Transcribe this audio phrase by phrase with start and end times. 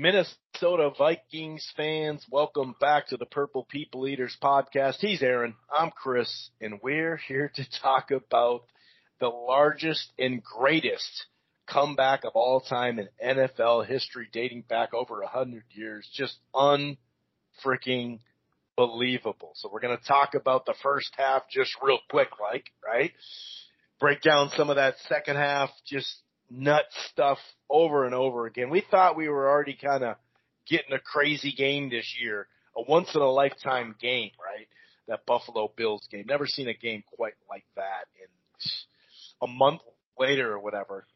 [0.00, 4.94] Minnesota Vikings fans, welcome back to the Purple People Eaters podcast.
[5.00, 8.62] He's Aaron, I'm Chris, and we're here to talk about
[9.20, 11.26] the largest and greatest
[11.66, 16.08] comeback of all time in NFL history dating back over a hundred years.
[16.14, 18.20] Just unfreaking
[18.78, 19.52] believable.
[19.56, 23.12] So we're going to talk about the first half just real quick, like, right?
[24.00, 27.38] Break down some of that second half, just nut stuff
[27.68, 28.70] over and over again.
[28.70, 30.16] We thought we were already kind of
[30.66, 34.66] getting a crazy game this year, a once in a lifetime game, right?
[35.08, 36.24] That Buffalo Bills game.
[36.26, 38.28] Never seen a game quite like that in
[39.42, 39.80] a month
[40.18, 41.06] later or whatever.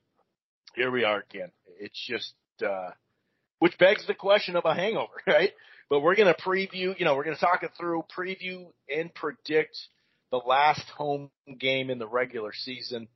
[0.75, 1.51] Here we are again.
[1.79, 2.91] It's just, uh,
[3.59, 5.53] which begs the question of a hangover, right?
[5.91, 9.15] But we're going to preview, you know, we're going to talk it through, preview and
[9.15, 9.77] predict
[10.31, 13.07] the last home game in the regular season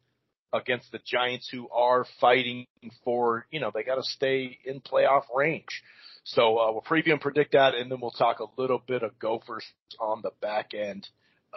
[0.52, 2.66] against the Giants who are fighting
[3.04, 5.82] for, you know, they got to stay in playoff range.
[6.24, 9.18] So uh, we'll preview and predict that, and then we'll talk a little bit of
[9.18, 9.64] Gophers
[9.98, 11.08] on the back end.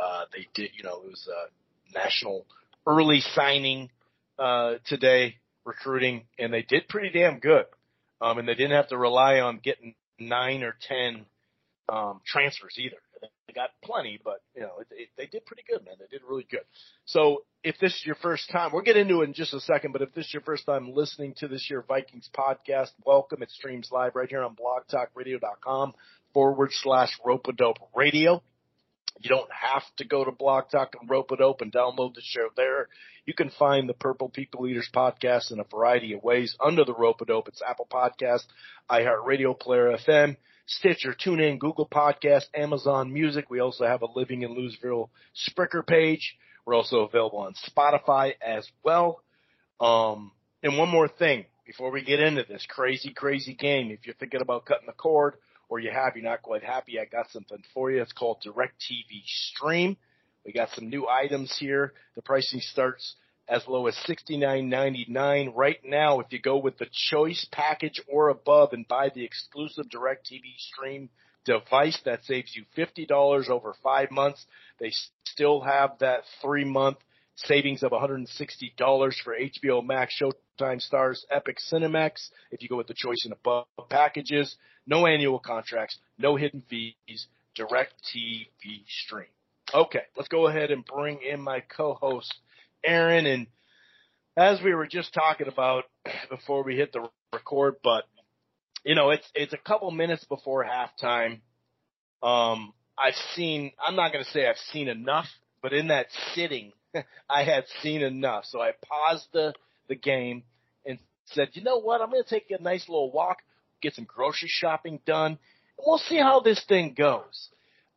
[0.01, 2.45] Uh, they did, you know, it was a national
[2.87, 3.89] early signing
[4.39, 5.35] uh, today,
[5.65, 7.65] recruiting, and they did pretty damn good.
[8.21, 11.25] Um, and they didn't have to rely on getting nine or ten
[11.89, 12.97] um, transfers either.
[13.47, 15.95] They got plenty, but you know it, it, they did pretty good, man.
[15.99, 16.63] They did really good.
[17.05, 19.91] So if this is your first time, we'll get into it in just a second.
[19.91, 23.43] But if this is your first time listening to this year Vikings podcast, welcome.
[23.43, 25.93] It streams live right here on BlogTalkRadio.com
[26.33, 28.41] forward slash Rope A Dope Radio.
[29.19, 31.59] You don't have to go to Blog Talk and Rope A Dope.
[31.59, 32.87] Download the show there.
[33.25, 36.95] You can find the Purple People Eaters podcast in a variety of ways under the
[36.95, 37.47] Rope A Dope.
[37.47, 38.45] It's Apple Podcast,
[38.89, 40.37] iHeartRadio Player FM,
[40.77, 43.49] Stitcher, TuneIn, Google Podcast, Amazon Music.
[43.49, 46.37] We also have a Living in Louisville Spreaker page.
[46.65, 49.21] We're also available on Spotify as well.
[49.81, 50.31] Um,
[50.63, 53.91] and one more thing before we get into this crazy, crazy game.
[53.91, 55.35] If you're thinking about cutting the cord
[55.67, 58.01] or you have, you're not quite happy, I got something for you.
[58.01, 59.97] It's called DirecTV Stream.
[60.45, 61.93] We got some new items here.
[62.15, 63.15] The pricing starts
[63.51, 66.21] as low as $69.99 right now.
[66.21, 71.09] If you go with the choice package or above and buy the exclusive DirecTV Stream
[71.43, 74.45] device, that saves you $50 over five months.
[74.79, 74.93] They
[75.25, 76.99] still have that three month
[77.35, 78.27] savings of $160
[79.21, 82.29] for HBO Max, Showtime Starz, Epix Cinemax.
[82.51, 84.55] If you go with the choice and above packages,
[84.87, 88.47] no annual contracts, no hidden fees, direct TV
[88.87, 89.27] stream.
[89.73, 92.33] Okay, let's go ahead and bring in my co-host,
[92.83, 93.25] Aaron.
[93.25, 93.47] And
[94.37, 95.85] as we were just talking about
[96.29, 98.05] before we hit the record, but
[98.83, 101.41] you know, it's, it's a couple minutes before halftime.
[102.23, 105.27] Um, I've seen, I'm not going to say I've seen enough,
[105.61, 106.73] but in that sitting,
[107.29, 108.45] I had seen enough.
[108.45, 109.53] So I paused the,
[109.87, 110.43] the game
[110.85, 112.01] and said, you know what?
[112.01, 113.37] I'm going to take a nice little walk
[113.81, 115.31] get some grocery shopping done.
[115.77, 117.49] And we'll see how this thing goes.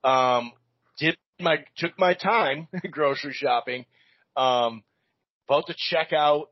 [0.02, 0.52] Um,
[0.98, 3.84] did my, took my time grocery shopping.
[4.36, 4.82] Um,
[5.48, 6.48] about to check out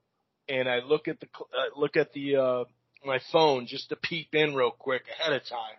[0.49, 2.65] and I look at the, uh, look at the, uh,
[3.05, 5.77] my phone just to peep in real quick ahead of time.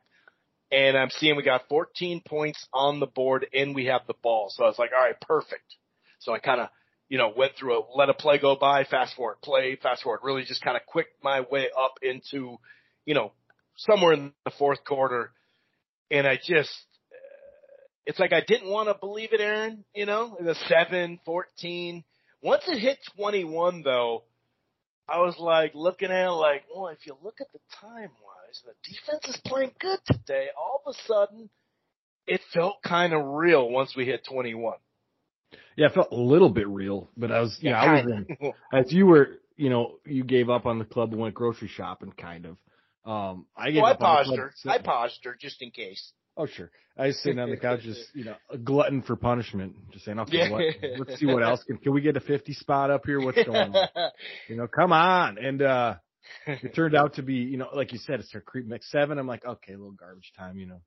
[0.72, 4.50] And I'm seeing we got 14 points on the board and we have the ball.
[4.50, 5.76] So I was like, all right, perfect.
[6.20, 6.70] So I kind of,
[7.10, 10.22] you know, went through a let a play go by, fast forward play, fast forward,
[10.24, 12.58] really just kind of quick my way up into,
[13.06, 13.34] you know,
[13.78, 15.32] somewhere in the fourth quarter,
[16.12, 16.72] and I just,
[18.06, 19.86] it's like I didn't want to believe it, Aaron.
[19.94, 22.04] You know, the seven, fourteen.
[22.44, 24.24] Once it hit 21, though,
[25.08, 28.62] I was like looking at it like, well, if you look at the time wise,
[28.66, 30.48] the defense is playing good today.
[30.58, 31.50] All of a sudden,
[32.28, 34.74] it felt kind of real once we hit 21.
[35.78, 38.92] Yeah, it felt a little bit real, but I was, yeah, I was in, as
[38.92, 42.46] you were, you know, you gave up on the club and went grocery shopping, kind
[42.46, 42.58] of.
[43.06, 43.84] Um, I get.
[43.84, 44.54] Well, I paused her.
[44.66, 46.12] I paused her just in case.
[46.38, 46.72] Oh sure.
[46.98, 49.76] I was sitting on the couch, just you know, a glutton for punishment.
[49.92, 50.62] Just saying, okay, what,
[51.00, 51.78] let's see what else can.
[51.78, 53.20] Can we get a fifty spot up here?
[53.20, 54.12] What's going on?
[54.48, 55.38] you know, come on.
[55.38, 55.96] And uh
[56.48, 59.18] it turned out to be, you know, like you said, it's our creep mix seven.
[59.18, 60.82] I'm like, okay, a little garbage time, you know.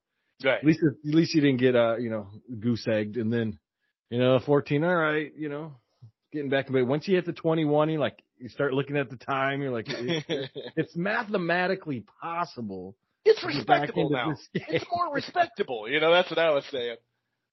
[0.44, 0.58] Right.
[0.58, 2.28] At least, at least you didn't get, uh, you know,
[2.60, 3.58] goose egged, and then,
[4.10, 4.84] you know, 14.
[4.84, 5.72] All right, you know,
[6.32, 6.66] getting back.
[6.66, 9.62] To but once you hit the 21, you like, you start looking at the time.
[9.62, 12.96] You're like, it's mathematically possible.
[13.26, 14.34] It's respectable now.
[14.54, 15.88] It's more respectable.
[15.90, 16.96] You know, that's what I was saying.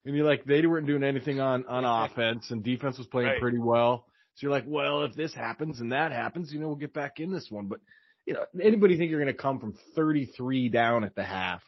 [0.05, 3.41] And you're like, they weren't doing anything on on offense, and defense was playing right.
[3.41, 4.05] pretty well.
[4.35, 7.19] So you're like, well, if this happens and that happens, you know, we'll get back
[7.19, 7.67] in this one.
[7.67, 7.79] But
[8.25, 11.61] you know, anybody think you're going to come from 33 down at the half?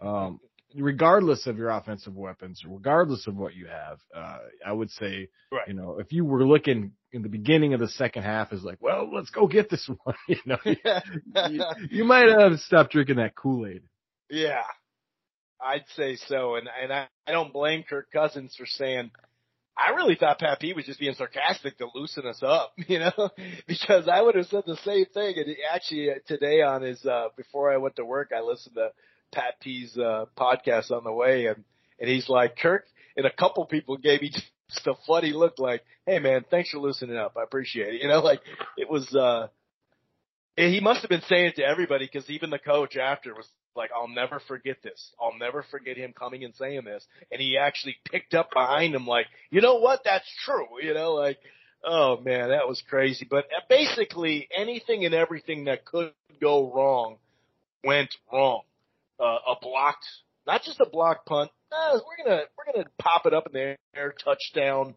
[0.00, 0.40] Um,
[0.74, 5.68] regardless of your offensive weapons, regardless of what you have, uh, I would say, Right.
[5.68, 8.78] you know, if you were looking in the beginning of the second half is like,
[8.80, 13.34] well, let's go get this one, you know, you, you might have stopped drinking that
[13.34, 13.82] Kool Aid.
[14.28, 14.62] Yeah,
[15.60, 19.10] I'd say so, and and I, I don't blame Kirk Cousins for saying.
[19.78, 23.30] I really thought Pat P was just being sarcastic to loosen us up, you know,
[23.68, 25.34] because I would have said the same thing.
[25.36, 28.74] And he- actually, uh, today on his uh before I went to work, I listened
[28.76, 28.88] to
[29.32, 31.64] Pat P's uh podcast on the way, and
[31.98, 32.86] and he's like, Kirk,
[33.16, 34.30] and a couple people gave me
[34.70, 37.36] just a funny look, like, "Hey man, thanks for loosening up.
[37.36, 38.40] I appreciate it." You know, like
[38.76, 39.14] it was.
[39.14, 39.48] uh
[40.56, 43.46] he must have been saying it to everybody because even the coach after was
[43.76, 45.12] like, I'll never forget this.
[45.20, 47.04] I'll never forget him coming and saying this.
[47.30, 50.00] And he actually picked up behind him like, you know what?
[50.04, 50.66] That's true.
[50.82, 51.38] You know, like,
[51.84, 53.26] oh man, that was crazy.
[53.28, 57.16] But uh, basically anything and everything that could go wrong
[57.84, 58.62] went wrong.
[59.18, 60.06] Uh, a blocked,
[60.46, 61.50] not just a block punt.
[61.72, 64.94] Uh, we're gonna, we're gonna pop it up in the air, touchdown.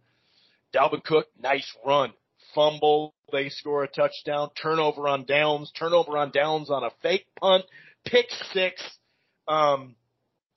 [0.73, 2.13] Dalvin Cook, nice run.
[2.53, 4.49] Fumble, they score a touchdown.
[4.61, 7.65] Turnover on downs, turnover on downs on a fake punt,
[8.05, 8.81] pick six.
[9.47, 9.95] Um,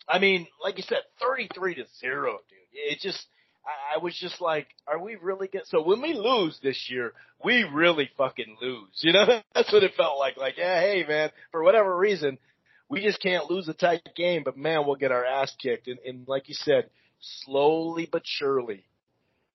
[0.09, 2.59] I mean, like you said, 33 to zero, dude.
[2.93, 3.27] It just,
[3.65, 7.13] I, I was just like, are we really get, so when we lose this year,
[7.45, 8.99] we really fucking lose.
[9.01, 10.37] You know, that's what it felt like.
[10.37, 12.39] Like, yeah, hey man, for whatever reason,
[12.93, 15.89] we just can't lose a tight game, but man, we'll get our ass kicked.
[15.89, 16.91] And, and like you said,
[17.21, 18.85] slowly but surely,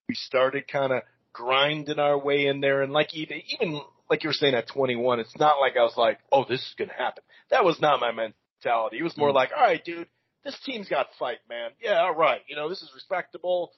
[0.08, 1.02] we started kind of
[1.32, 2.82] grinding our way in there.
[2.82, 3.80] And like even, even
[4.10, 6.74] like you were saying at 21, it's not like I was like, oh, this is
[6.76, 7.22] going to happen.
[7.52, 8.98] That was not my mentality.
[8.98, 10.08] It was more like, all right, dude,
[10.44, 11.70] this team's got fight, man.
[11.80, 12.40] Yeah, all right.
[12.48, 13.70] You know, this is respectable.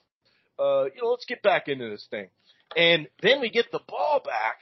[0.58, 2.28] Uh, you know, let's get back into this thing.
[2.78, 4.60] And then we get the ball back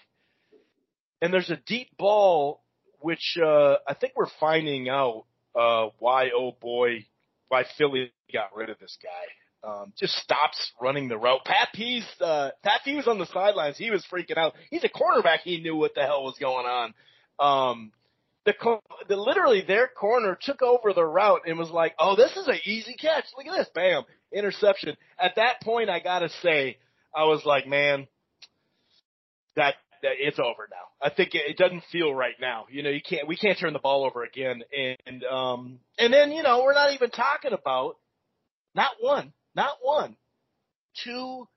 [1.22, 2.62] and there's a deep ball,
[3.00, 5.24] which, uh, I think we're finding out,
[5.54, 7.06] uh, why, oh boy,
[7.48, 9.68] why Philly got rid of this guy.
[9.68, 11.44] Um, just stops running the route.
[11.44, 13.76] Pat P's, uh, Pat P was on the sidelines.
[13.76, 14.54] He was freaking out.
[14.70, 15.40] He's a cornerback.
[15.42, 16.94] He knew what the hell was going on.
[17.40, 17.92] Um,
[18.44, 22.46] the, the literally their corner took over the route and was like, "Oh, this is
[22.46, 23.24] an easy catch.
[23.36, 26.78] Look at this, bam, interception." At that point, I gotta say,
[27.14, 28.06] I was like, "Man,
[29.56, 31.06] that, that it's over now.
[31.06, 32.66] I think it, it doesn't feel right now.
[32.70, 34.62] You know, you can't we can't turn the ball over again."
[35.06, 37.96] And um, and then you know we're not even talking about
[38.74, 40.16] not one, not one,
[41.04, 41.48] two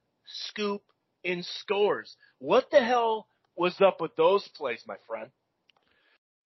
[0.47, 0.81] scoop
[1.23, 2.15] in scores.
[2.39, 5.29] What the hell was up with those plays, my friend?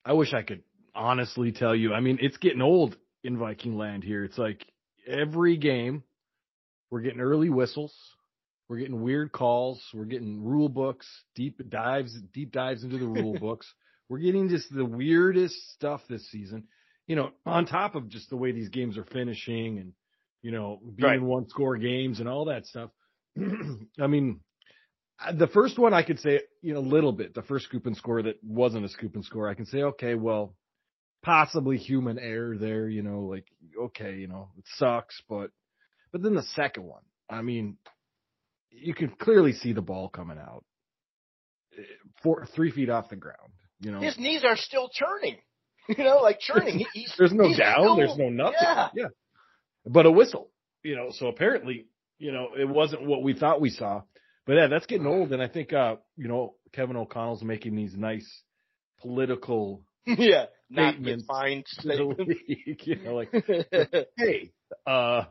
[0.03, 0.63] I wish I could
[0.93, 1.93] honestly tell you.
[1.93, 4.23] I mean, it's getting old in Viking land here.
[4.23, 4.65] It's like
[5.07, 6.03] every game
[6.89, 7.93] we're getting early whistles.
[8.67, 9.81] We're getting weird calls.
[9.93, 13.71] We're getting rule books, deep dives, deep dives into the rule books.
[14.09, 16.65] We're getting just the weirdest stuff this season.
[17.07, 19.93] You know, on top of just the way these games are finishing and,
[20.41, 21.21] you know, being Right.
[21.21, 22.89] one score games and all that stuff.
[23.99, 24.41] I mean,
[25.37, 27.33] the first one I could say, you know, a little bit.
[27.33, 30.15] The first scoop and score that wasn't a scoop and score, I can say, okay,
[30.15, 30.55] well,
[31.23, 32.87] possibly human error there.
[32.89, 33.45] You know, like
[33.79, 35.51] okay, you know, it sucks, but
[36.11, 37.77] but then the second one, I mean,
[38.81, 40.63] you can clearly see the ball coming out,
[41.77, 41.81] eh,
[42.23, 43.51] four three feet off the ground.
[43.81, 45.37] You know, His knees are still turning.
[45.87, 46.83] You know, like churning.
[46.93, 48.55] He's, there's no he's down, still- there's no nothing.
[48.95, 49.07] Yeah.
[49.85, 50.49] but a whistle.
[50.81, 51.85] You know, so apparently,
[52.17, 54.01] you know, it wasn't what we thought we saw.
[54.47, 57.95] But yeah, that's getting old, and I think uh, you know, Kevin O'Connell's making these
[57.95, 58.27] nice
[58.99, 60.45] political yeah.
[60.71, 61.21] Not Statements.
[61.23, 62.41] defined to statements.
[62.47, 63.29] you know, like
[64.17, 64.51] hey,
[64.87, 65.25] uh,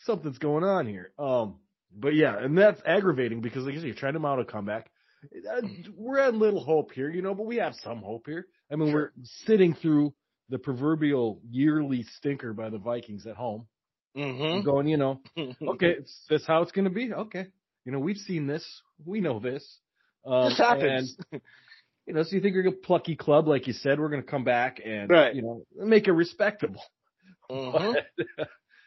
[0.00, 1.12] something's going on here.
[1.18, 1.56] Um,
[1.94, 4.90] but yeah, and that's aggravating because like you said, you're trying to mount a comeback.
[5.24, 5.62] Uh,
[5.96, 8.46] We're at little hope here, you know, but we have some hope here.
[8.70, 9.12] I mean, Sure.
[9.16, 10.14] we're sitting through
[10.48, 13.66] the proverbial yearly stinker by the Vikings at home,
[14.16, 14.64] mm-hmm.
[14.64, 15.20] going, you know,
[15.68, 15.96] okay,
[16.28, 17.12] that's how it's going to be.
[17.12, 17.46] Okay,
[17.84, 18.64] you know, we've seen this,
[19.04, 19.64] we know this.
[20.26, 21.16] Um, This happens.
[21.32, 21.40] and,
[22.06, 24.28] you know, so you think you're a plucky club, like you said, we're going to
[24.28, 25.34] come back and Right.
[25.34, 26.82] you know make it respectable.
[27.50, 27.94] Mhm.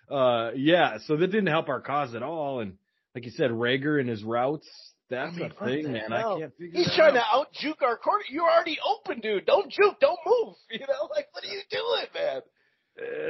[0.10, 2.60] uh, yeah, so that didn't help our cause at all.
[2.62, 2.78] And
[3.16, 4.68] like you said, Reagor and his routes,
[5.10, 6.12] that's I mean, a thing, man.
[6.12, 6.36] hell?
[6.36, 7.26] I can't figure He's that trying to out.
[7.34, 8.24] out juke our corner.
[8.30, 9.46] You're already open, dude.
[9.46, 10.00] Don't juke.
[10.00, 10.56] Don't move.
[10.72, 12.42] You know, like what are you doing, man?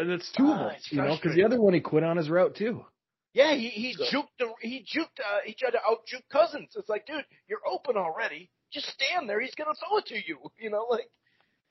[0.01, 2.29] And it's two of them, you know, because the other one he quit on his
[2.29, 2.85] route too.
[3.33, 6.69] Yeah, he he So- juked the he juked uh, he tried to out juke Cousins.
[6.75, 8.49] It's like, dude, you're open already.
[8.71, 9.41] Just stand there.
[9.41, 10.37] He's gonna throw it to you.
[10.59, 11.09] You know, like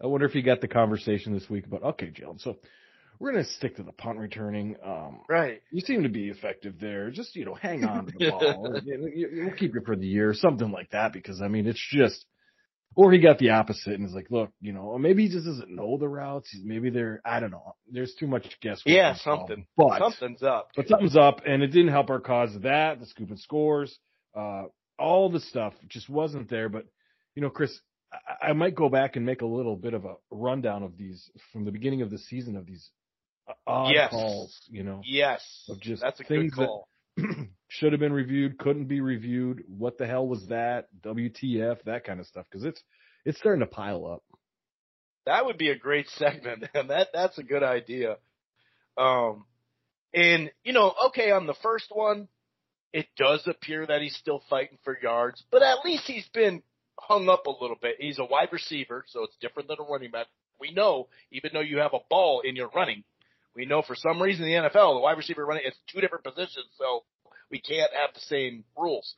[0.03, 2.41] I wonder if he got the conversation this week about okay, Jalen.
[2.41, 2.57] So
[3.19, 4.77] we're gonna stick to the punt returning.
[4.85, 5.61] Um, right.
[5.71, 7.11] you seem to be effective there.
[7.11, 8.81] Just you know, hang on to the ball.
[8.85, 11.13] We'll keep you for the year, something like that.
[11.13, 12.25] Because I mean, it's just
[12.97, 15.75] or he got the opposite and is like, look, you know, maybe he just doesn't
[15.75, 16.49] know the routes.
[16.63, 17.75] Maybe they're, I don't know.
[17.91, 18.95] There's too much guesswork.
[18.95, 19.67] Yeah, something.
[19.77, 20.71] But something's up.
[20.77, 22.51] But something's up, and it didn't help our cause.
[22.63, 23.99] That the scoop and scores,
[24.37, 24.65] uh,
[24.99, 26.69] all the stuff just wasn't there.
[26.69, 26.87] But
[27.35, 27.77] you know, Chris,
[28.13, 31.31] I, I might go back and make a little bit of a rundown of these
[31.53, 32.91] from the beginning of the season of these
[33.67, 34.11] odd yes.
[34.11, 34.59] calls.
[34.71, 36.89] You know, yes, of just that's a things good call.
[37.17, 39.65] that should have been reviewed, couldn't be reviewed.
[39.69, 40.89] What the hell was that?
[41.03, 41.83] WTF?
[41.85, 42.83] That kind of stuff because it's
[43.25, 44.23] it's starting to pile up.
[45.27, 48.17] That would be a great segment, and that that's a good idea.
[48.97, 49.45] Um,
[50.13, 52.29] and you know, okay, on the first one,
[52.93, 56.63] it does appear that he's still fighting for yards, but at least he's been
[56.99, 57.97] hung up a little bit.
[57.99, 60.27] He's a wide receiver, so it's different than a running back.
[60.61, 63.03] We know, even though you have a ball in your running,
[63.57, 66.25] we know for some reason in the NFL, the wide receiver running, it's two different
[66.25, 67.05] positions, so
[67.51, 69.15] we can't have the same rules.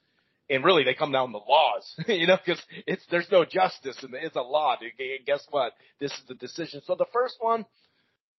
[0.49, 4.15] And really, they come down to laws, you know, because it's there's no justice and
[4.15, 4.77] it's a law.
[4.81, 5.73] And guess what?
[5.99, 6.83] This is the decision.
[6.87, 7.67] So the first one,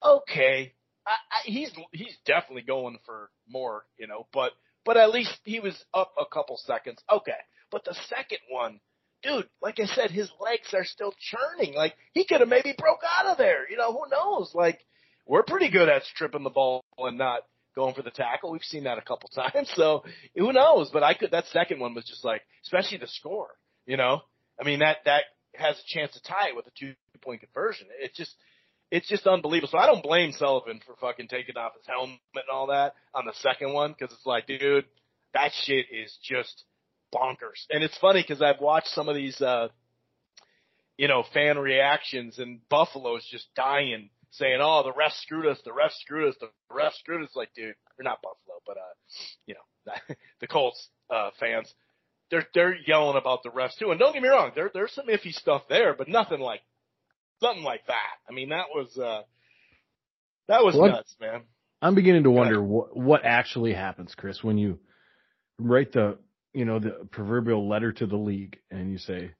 [0.04, 0.74] okay,
[1.06, 4.54] I, I, he's he's definitely going for more, you know, but
[4.86, 7.00] but at least he was up a couple seconds.
[7.12, 7.32] Okay,
[7.72, 8.80] but the second one,
[9.22, 11.74] dude, like I said, his legs are still churning.
[11.76, 13.70] Like he could have maybe broke out of there.
[13.70, 14.52] You know, who knows?
[14.54, 14.80] Like
[15.28, 17.42] we're pretty good at stripping the ball and not
[17.76, 18.52] going for the tackle.
[18.52, 19.72] We've seen that a couple times.
[19.76, 20.04] So
[20.36, 20.90] who knows?
[20.92, 23.50] But I could, that second one was just like, especially the score,
[23.86, 24.22] you know,
[24.60, 27.88] I mean, that, that has a chance to tie it with a two point conversion.
[28.00, 28.36] It's just,
[28.90, 29.70] it's just unbelievable.
[29.72, 33.26] So I don't blame Sullivan for fucking taking off his helmet and all that on
[33.26, 33.94] the second one.
[33.94, 34.86] Cause it's like, dude,
[35.34, 36.64] that shit is just
[37.14, 37.66] bonkers.
[37.70, 39.68] And it's funny cause I've watched some of these, uh,
[40.98, 45.60] you know, fan reactions and Buffalo's just dying saying, "Oh, the refs screwed us.
[45.64, 46.36] The refs screwed us.
[46.40, 48.96] The refs screwed us." Like, dude, they're not Buffalo, but uh,
[49.46, 51.74] you know, the Colts uh, fans,
[52.32, 53.92] they're they're yelling about the refs too.
[53.92, 56.62] And don't get me wrong, there there's some iffy stuff there, but nothing like
[57.40, 58.16] something like that.
[58.30, 59.22] I mean, that was uh,
[60.48, 61.44] that was nuts, man.
[61.82, 64.80] I'm beginning to wonder what what actually happens, Chris, when you
[65.60, 66.18] write the
[66.54, 69.32] you know the proverbial letter to the league and you say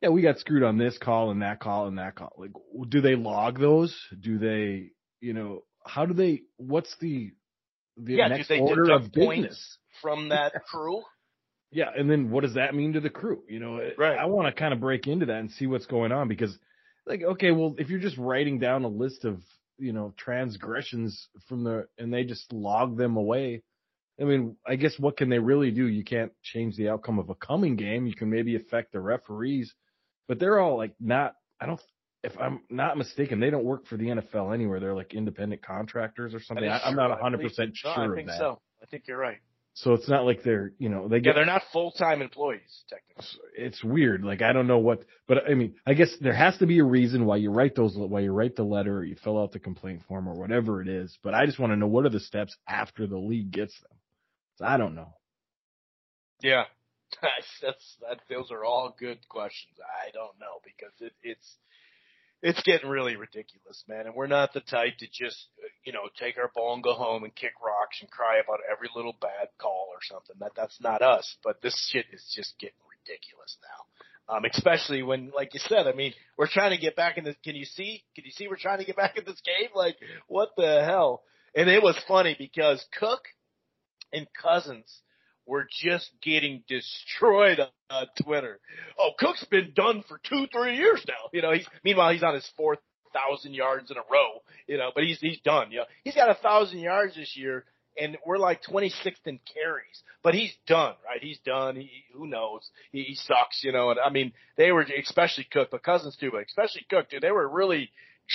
[0.00, 2.32] yeah, we got screwed on this call and that call and that call.
[2.38, 2.52] Like,
[2.88, 3.96] do they log those?
[4.20, 4.90] Do they,
[5.20, 6.42] you know, how do they?
[6.56, 7.32] What's the
[7.96, 11.02] the yeah, next do they order of business from that crew?
[11.70, 13.42] yeah, and then what does that mean to the crew?
[13.48, 14.16] You know, eh, right.
[14.16, 16.56] I want to kind of break into that and see what's going on because,
[17.06, 19.42] like, okay, well, if you're just writing down a list of
[19.78, 23.62] you know transgressions from the and they just log them away.
[24.20, 25.86] I mean, I guess what can they really do?
[25.86, 28.04] You can't change the outcome of a coming game.
[28.04, 29.72] You can maybe affect the referees
[30.28, 31.34] but they're all like not.
[31.60, 31.80] I don't.
[32.22, 34.80] If I'm not mistaken, they don't work for the NFL anywhere.
[34.80, 36.68] They're like independent contractors or something.
[36.68, 38.38] I, am not 100 percent sure no, I think of that.
[38.38, 39.38] So I think you're right.
[39.74, 41.30] So it's not like they're, you know, they get.
[41.30, 43.38] Yeah, they're not full time employees technically.
[43.56, 44.24] It's weird.
[44.24, 46.84] Like I don't know what, but I mean, I guess there has to be a
[46.84, 49.60] reason why you write those, why you write the letter, or you fill out the
[49.60, 51.16] complaint form, or whatever it is.
[51.22, 53.98] But I just want to know what are the steps after the league gets them.
[54.56, 55.14] So I don't know.
[56.42, 56.64] Yeah,
[57.62, 58.20] that's that.
[58.28, 59.74] Those are all good questions.
[59.78, 61.56] I don't know because it, it's
[62.42, 64.06] it's getting really ridiculous, man.
[64.06, 65.46] And we're not the type to just
[65.84, 68.88] you know take our ball and go home and kick rocks and cry about every
[68.94, 70.36] little bad call or something.
[70.40, 71.36] That that's not us.
[71.42, 73.86] But this shit is just getting ridiculous now.
[74.30, 77.36] Um, especially when, like you said, I mean, we're trying to get back in this.
[77.42, 78.04] Can you see?
[78.14, 79.70] Can you see we're trying to get back in this game?
[79.74, 79.96] Like,
[80.26, 81.22] what the hell?
[81.54, 83.22] And it was funny because Cook
[84.12, 85.00] and Cousins
[85.48, 88.60] were just getting destroyed on, on Twitter.
[88.98, 91.30] Oh, Cook's been done for two, three years now.
[91.32, 92.78] You know, he's meanwhile he's on his fourth
[93.12, 94.42] thousand yards in a row.
[94.66, 95.72] You know, but he's he's done.
[95.72, 97.64] You know, he's got a thousand yards this year,
[97.98, 100.02] and we're like 26th in carries.
[100.22, 101.22] But he's done, right?
[101.22, 101.76] He's done.
[101.76, 102.68] He who knows?
[102.92, 103.64] He, he sucks.
[103.64, 107.08] You know, and I mean they were especially Cook, but Cousins too, but especially Cook,
[107.08, 107.22] dude.
[107.22, 107.90] They were really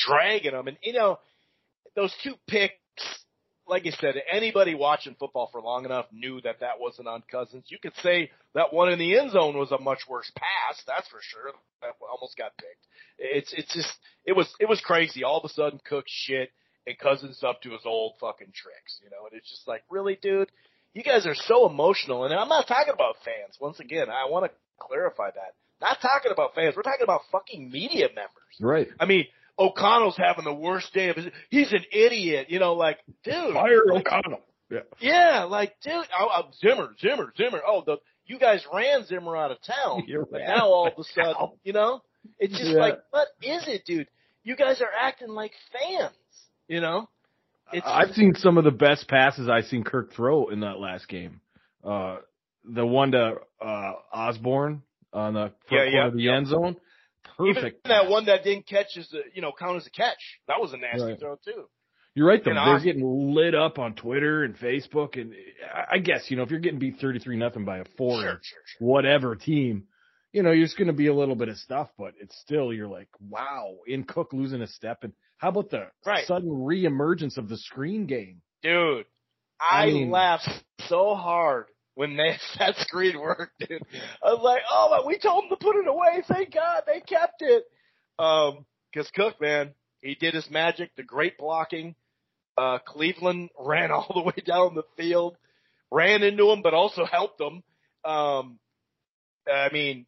[0.05, 1.19] dragging him, and you know
[1.95, 2.73] those two picks
[3.67, 7.65] like I said, anybody watching football for long enough knew that that wasn't on Cousins.
[7.67, 11.07] You could say that one in the end zone was a much worse pass, that's
[11.07, 11.51] for sure.
[11.81, 12.85] That almost got picked.
[13.17, 13.93] It's it's just
[14.25, 15.23] it was it was crazy.
[15.23, 16.51] All of a sudden, Cook shit
[16.85, 19.25] and Cousins up to his old fucking tricks, you know.
[19.29, 20.51] And it's just like, really, dude,
[20.93, 22.25] you guys are so emotional.
[22.25, 23.57] And I'm not talking about fans.
[23.59, 25.53] Once again, I want to clarify that.
[25.81, 26.75] Not talking about fans.
[26.75, 28.55] We're talking about fucking media members.
[28.59, 28.87] Right.
[28.99, 29.25] I mean,
[29.57, 31.27] O'Connell's having the worst day of his.
[31.49, 32.73] He's an idiot, you know.
[32.73, 34.41] Like, dude, fire like, O'Connell.
[34.69, 34.79] Yeah.
[34.99, 37.61] Yeah, like, dude, oh, oh, Zimmer, Zimmer, Zimmer.
[37.65, 41.03] Oh, the you guys ran Zimmer out of town, You're but now all of a
[41.03, 42.01] sudden, you know,
[42.39, 42.79] it's just yeah.
[42.79, 44.07] like, what is it, dude?
[44.43, 46.13] You guys are acting like fans,
[46.67, 47.09] you know.
[47.71, 51.07] It's I've seen some of the best passes I've seen Kirk throw in that last
[51.07, 51.41] game.
[51.83, 52.17] Uh,
[52.65, 56.37] the one to uh, Osborn on the front yeah, yeah, of the yeah.
[56.37, 56.75] end zone
[57.37, 57.57] perfect.
[57.57, 60.39] Even that one that didn't catch is, a, you know, count as a catch.
[60.47, 61.19] That was a nasty right.
[61.19, 61.67] throw too.
[62.15, 62.51] You're right though.
[62.51, 65.33] And They're getting lit up on Twitter and Facebook, and
[65.89, 68.39] I guess you know if you're getting beat 33 nothing by a four sure, sure,
[68.41, 68.87] sure.
[68.87, 69.85] whatever team,
[70.31, 72.71] you know you're just going to be a little bit of stuff, but it's still
[72.71, 76.27] you're like, wow, in Cook losing a step, and how about the right.
[76.27, 79.05] sudden reemergence of the screen game, dude?
[79.59, 80.47] I, I mean, laughed
[80.87, 81.65] so hard
[81.95, 83.83] when they, that screen worked, dude.
[84.23, 86.23] I was like, oh, my, we told them to put it away.
[86.27, 87.63] Thank God they kept it.
[88.19, 91.95] Um, cause Cook, man, he did his magic, the great blocking.
[92.57, 95.37] Uh, Cleveland ran all the way down the field,
[95.91, 97.63] ran into him, but also helped him.
[98.05, 98.59] Um,
[99.47, 100.05] I mean,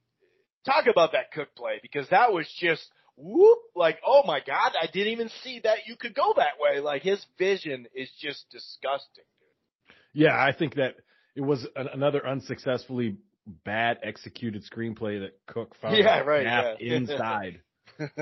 [0.66, 2.88] talk about that Cook play because that was just
[3.18, 6.80] whoop, like, oh my God, I didn't even see that you could go that way.
[6.80, 9.96] Like his vision is just disgusting, dude.
[10.14, 10.96] Yeah, I think that
[11.36, 13.18] it was an, another unsuccessfully
[13.64, 16.74] bad executed screenplay that Cook found yeah, right, yeah.
[16.80, 17.62] inside.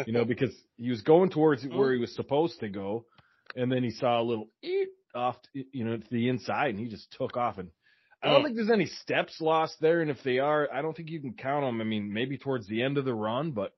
[0.05, 1.77] you know, because he was going towards mm-hmm.
[1.77, 3.05] where he was supposed to go,
[3.55, 4.49] and then he saw a little
[5.15, 7.57] off, you know, to the inside, and he just took off.
[7.57, 7.69] And
[8.21, 8.45] I don't mm.
[8.45, 11.33] think there's any steps lost there, and if they are, I don't think you can
[11.33, 11.81] count them.
[11.81, 13.73] I mean, maybe towards the end of the run, but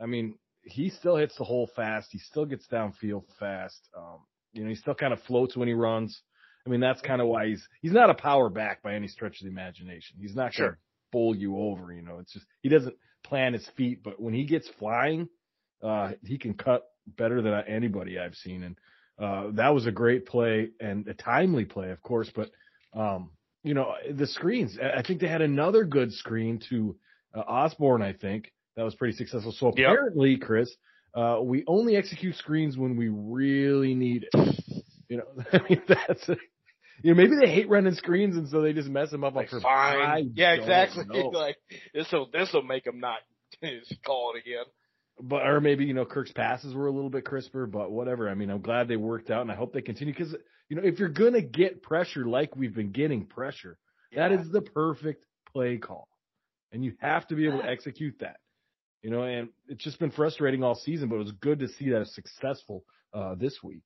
[0.00, 2.08] I mean, he still hits the hole fast.
[2.10, 3.80] He still gets downfield fast.
[3.96, 4.20] Um,
[4.52, 6.20] you know, he still kind of floats when he runs.
[6.66, 9.40] I mean, that's kind of why he's he's not a power back by any stretch
[9.40, 10.16] of the imagination.
[10.20, 10.66] He's not sure.
[10.66, 10.80] going to
[11.12, 11.92] bowl you over.
[11.92, 15.28] You know, it's just he doesn't plan his feet, but when he gets flying,
[15.82, 18.62] uh, he can cut better than anybody I've seen.
[18.64, 18.78] And
[19.18, 22.30] uh, that was a great play and a timely play, of course.
[22.34, 22.50] But
[22.94, 23.30] um,
[23.62, 24.78] you know, the screens.
[24.80, 26.96] I think they had another good screen to
[27.34, 28.02] uh, Osborn.
[28.02, 29.52] I think that was pretty successful.
[29.52, 30.40] So apparently, yep.
[30.40, 30.70] Chris,
[31.14, 34.84] uh, we only execute screens when we really need it.
[35.08, 36.28] You know, I mean that's
[37.02, 39.48] you know, maybe they hate running screens and so they just mess them up like,
[39.48, 40.32] for fine.
[40.34, 41.04] yeah, exactly.
[41.32, 41.56] like
[41.94, 43.18] this will this will make them not
[44.04, 44.64] call it again.
[45.20, 48.28] But or maybe you know Kirk's passes were a little bit crisper, but whatever.
[48.28, 50.34] I mean, I'm glad they worked out, and I hope they continue because
[50.68, 53.78] you know if you're gonna get pressure like we've been getting pressure,
[54.12, 54.28] yeah.
[54.28, 56.06] that is the perfect play call,
[56.70, 58.36] and you have to be able to execute that.
[59.02, 61.90] You know, and it's just been frustrating all season, but it was good to see
[61.90, 62.84] that it's successful
[63.14, 63.84] uh, this week.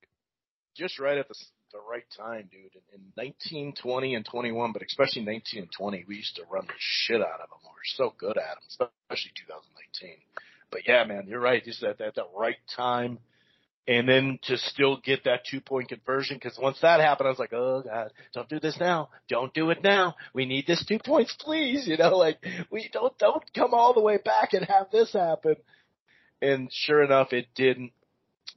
[0.75, 1.35] Just right at the
[1.71, 2.71] the right time, dude.
[2.93, 6.65] In, in 19, 20, and 21, but especially 19 and 20, we used to run
[6.67, 7.59] the shit out of them.
[7.63, 10.17] We were so good at them, especially 2019.
[10.71, 11.63] But yeah, man, you're right.
[11.63, 13.19] Just at, at the right time.
[13.87, 17.39] And then to still get that two point conversion, because once that happened, I was
[17.39, 19.09] like, oh god, don't do this now.
[19.27, 20.15] Don't do it now.
[20.33, 21.87] We need this two points, please.
[21.91, 22.37] You know, like
[22.69, 25.55] we don't don't come all the way back and have this happen.
[26.41, 27.91] And sure enough, it didn't.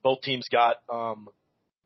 [0.03, 1.29] Both teams got um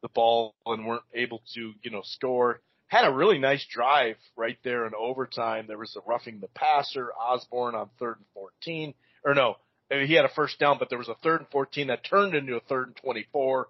[0.03, 2.61] the ball and weren't able to, you know, score.
[2.87, 5.67] Had a really nice drive right there in overtime.
[5.67, 8.95] There was a roughing the passer, Osborn on third and 14.
[9.25, 9.57] Or no,
[9.91, 12.57] he had a first down, but there was a third and 14 that turned into
[12.57, 13.69] a third and 24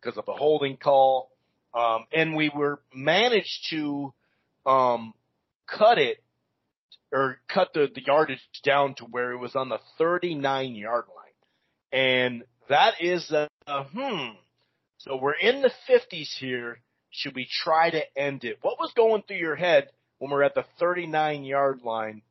[0.00, 1.30] because of a holding call.
[1.74, 4.12] Um, and we were managed to,
[4.66, 5.14] um,
[5.66, 6.22] cut it
[7.12, 12.00] or cut the, the yardage down to where it was on the 39 yard line.
[12.00, 14.36] And that is a, a hmm,
[15.02, 16.78] so we're in the 50s here.
[17.10, 18.58] Should we try to end it?
[18.62, 19.88] What was going through your head
[20.18, 22.22] when we're at the 39 yard line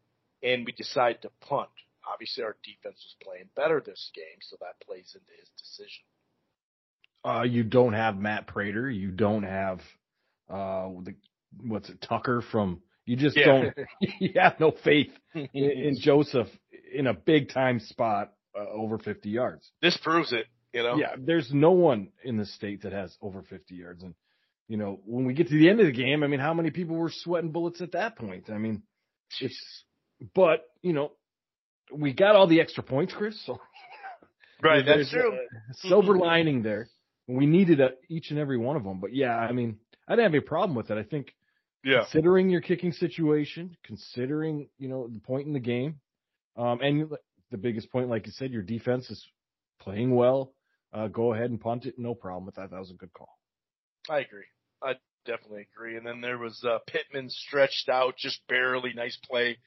[0.42, 1.70] and we decide to punt?
[2.12, 6.04] Obviously, our defense was playing better this game, so that plays into his decision.
[7.24, 8.90] Uh, you don't have Matt Prater.
[8.90, 9.80] You don't have
[10.50, 11.14] uh, the,
[11.64, 12.82] what's it, Tucker from.
[13.06, 13.46] You just yeah.
[13.46, 13.74] don't.
[14.20, 16.48] you have no faith in, in Joseph
[16.94, 19.70] in a big time spot uh, over 50 yards.
[19.82, 20.48] This proves it.
[20.74, 20.96] You know?
[20.96, 24.04] Yeah, there's no one in the state that has over 50 yards.
[24.04, 24.16] And,
[24.68, 26.72] you know, when we get to the end of the game, I mean, how many
[26.72, 28.50] people were sweating bullets at that point?
[28.50, 28.84] I mean,
[29.40, 29.84] it's,
[30.34, 31.12] but, you know,
[31.94, 33.40] we got all the extra points, Chris.
[33.46, 33.60] So,
[34.64, 35.38] right, that's true.
[35.74, 36.88] silver lining there.
[37.28, 39.00] We needed a, each and every one of them.
[39.00, 40.98] But yeah, I mean, I didn't have a problem with it.
[40.98, 41.34] I think,
[41.84, 42.04] yeah.
[42.04, 46.00] considering your kicking situation, considering, you know, the point in the game,
[46.56, 47.10] um, and
[47.50, 49.26] the biggest point, like you said, your defense is
[49.82, 50.54] playing well
[50.94, 51.96] uh, go ahead and punt it.
[51.98, 52.72] No problem with that.
[52.72, 53.38] That was a good call.
[54.10, 54.46] I agree.
[54.82, 54.94] I
[55.26, 55.98] definitely agree.
[55.98, 58.94] And then there was uh, Pittman stretched out, just barely.
[58.94, 59.58] Nice play.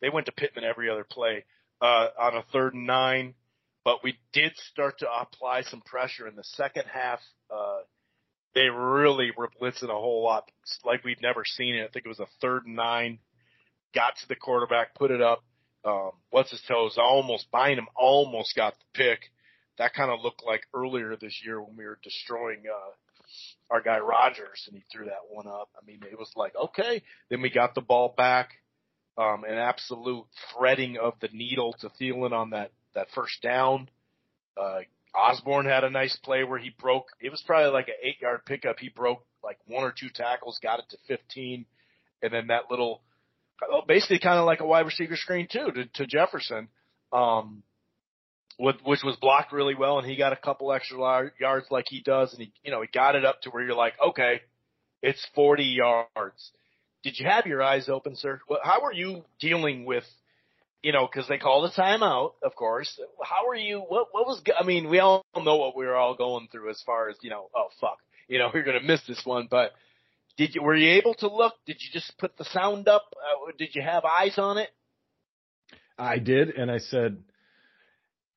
[0.00, 1.44] They went to Pittman every other play
[1.80, 3.34] uh, on a third and nine,
[3.84, 7.20] but we did start to apply some pressure in the second half.
[7.50, 7.80] Uh,
[8.54, 10.50] they really were blitzing a whole lot,
[10.84, 11.84] like we've never seen it.
[11.84, 13.18] I think it was a third and nine.
[13.94, 15.44] Got to the quarterback, put it up.
[15.84, 16.96] Um, what's his toes?
[16.98, 19.20] Almost Bynum almost got the pick
[19.80, 22.92] that kind of looked like earlier this year when we were destroying uh,
[23.70, 25.70] our guy Rodgers and he threw that one up.
[25.74, 27.02] I mean, it was like okay.
[27.30, 28.50] Then we got the ball back,
[29.16, 33.88] um, an absolute threading of the needle to Thielen on that that first down.
[34.54, 34.80] Uh,
[35.14, 37.06] Osborn had a nice play where he broke.
[37.18, 38.78] It was probably like an eight yard pickup.
[38.78, 41.64] He broke like one or two tackles, got it to 15,
[42.22, 43.00] and then that little,
[43.66, 46.68] well, basically kind of like a wide receiver screen too to, to Jefferson,
[47.12, 47.62] um,
[48.60, 52.02] with, which was blocked really well, and he got a couple extra yards like he
[52.02, 54.40] does, and he, you know, he got it up to where you're like, okay,
[55.02, 56.52] it's 40 yards.
[57.02, 58.40] Did you have your eyes open, sir?
[58.62, 60.04] How were you dealing with
[60.82, 62.98] you know, because they called a timeout, of course.
[63.22, 63.80] How are you?
[63.80, 64.42] What what was?
[64.58, 67.30] I mean, we all know what we were all going through as far as you
[67.30, 67.50] know.
[67.54, 69.48] Oh fuck, you know, we're gonna miss this one.
[69.50, 69.72] But
[70.36, 71.54] did you were you able to look?
[71.66, 73.04] Did you just put the sound up?
[73.14, 74.70] Uh, did you have eyes on it?
[75.98, 77.22] I did, and I said,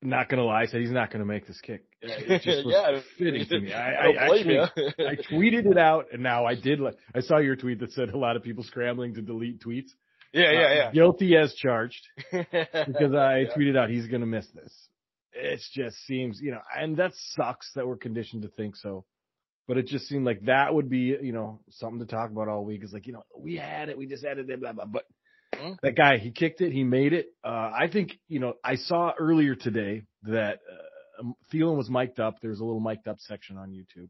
[0.04, 1.84] not gonna lie, I said he's not gonna make this kick.
[2.02, 3.00] It just was yeah.
[3.18, 3.72] fitting to me.
[3.72, 6.78] I, I, actually I tweeted it out, and now I did.
[6.78, 9.88] Like, I saw your tweet that said a lot of people scrambling to delete tweets.
[10.34, 10.90] Yeah, yeah, uh, yeah.
[10.90, 13.54] Guilty as charged because I yeah.
[13.56, 14.88] tweeted out he's going to miss this.
[15.32, 19.04] It just seems, you know, and that sucks that we're conditioned to think so.
[19.66, 22.64] But it just seemed like that would be, you know, something to talk about all
[22.64, 22.84] week.
[22.84, 24.84] Is like, you know, we had it, we just had it, blah blah.
[24.84, 25.04] But
[25.58, 25.72] mm-hmm.
[25.82, 27.26] that guy, he kicked it, he made it.
[27.44, 32.20] Uh, I think, you know, I saw earlier today that uh, um, Thielen was mic'd
[32.20, 32.36] up.
[32.40, 34.08] There's a little mic'd up section on YouTube,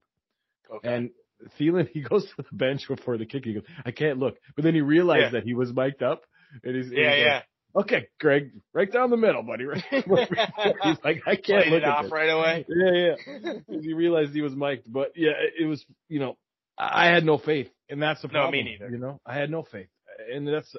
[0.77, 0.95] okay.
[0.95, 1.11] and
[1.59, 3.45] Thielen, he goes to the bench before the kick.
[3.45, 4.37] He goes, I can't look.
[4.57, 5.41] But then he realized yeah.
[5.41, 6.23] that he was mic'd up.
[6.63, 7.43] And he's, yeah, he's yeah.
[7.75, 9.65] Like, okay, Greg, right down the middle, buddy.
[9.65, 12.13] Right he's like, I can't look it off this.
[12.13, 12.67] right away.
[12.75, 13.53] Yeah, yeah.
[13.81, 14.91] he realized he was mic'd.
[14.91, 16.37] But yeah, it was, you know,
[16.79, 17.71] I had no faith.
[17.89, 18.53] And that's the problem.
[18.53, 18.91] No, me neither.
[18.91, 19.89] You know, I had no faith.
[20.33, 20.75] And that's,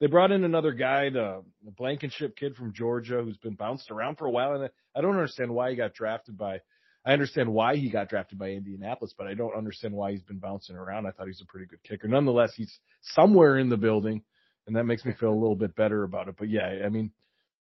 [0.00, 4.16] they brought in another guy, the, the Blankenship kid from Georgia who's been bounced around
[4.16, 4.54] for a while.
[4.54, 6.60] And I don't understand why he got drafted by
[7.06, 10.38] I understand why he got drafted by Indianapolis, but I don't understand why he's been
[10.38, 11.06] bouncing around.
[11.06, 12.08] I thought he's a pretty good kicker.
[12.08, 14.22] Nonetheless, he's somewhere in the building,
[14.66, 16.36] and that makes me feel a little bit better about it.
[16.38, 17.12] But yeah, I mean,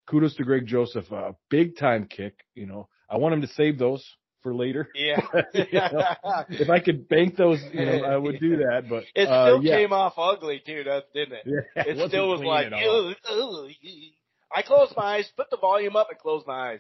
[0.07, 2.35] kudos to Greg Joseph, uh, big time kick.
[2.55, 4.05] You know, I want him to save those
[4.43, 4.89] for later.
[4.93, 5.21] Yeah.
[5.33, 8.83] know, if I could bank those, you know, I would do that.
[8.89, 9.77] But it uh, still yeah.
[9.77, 11.43] came off ugly too, didn't it?
[11.45, 14.09] Yeah, it, it still was like, ew, ew.
[14.55, 16.79] I closed my eyes, put the volume up, and closed my eyes.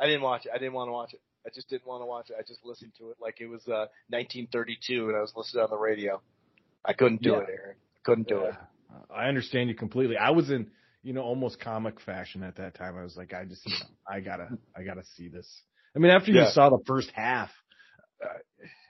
[0.00, 0.52] I didn't watch it.
[0.54, 1.20] I didn't want to watch it.
[1.46, 2.36] I just didn't want to watch it.
[2.38, 5.70] I just listened to it like it was uh, 1932 and I was listening on
[5.70, 6.20] the radio.
[6.84, 7.38] I couldn't do yeah.
[7.38, 7.76] it, Aaron.
[8.04, 8.54] Couldn't do it.
[9.14, 10.16] I understand you completely.
[10.16, 10.70] I was in,
[11.02, 12.96] you know, almost comic fashion at that time.
[12.96, 15.46] I was like, I just, you know, I gotta, I gotta see this.
[15.96, 16.50] I mean, after you yeah.
[16.50, 17.50] saw the first half,
[18.22, 18.28] uh,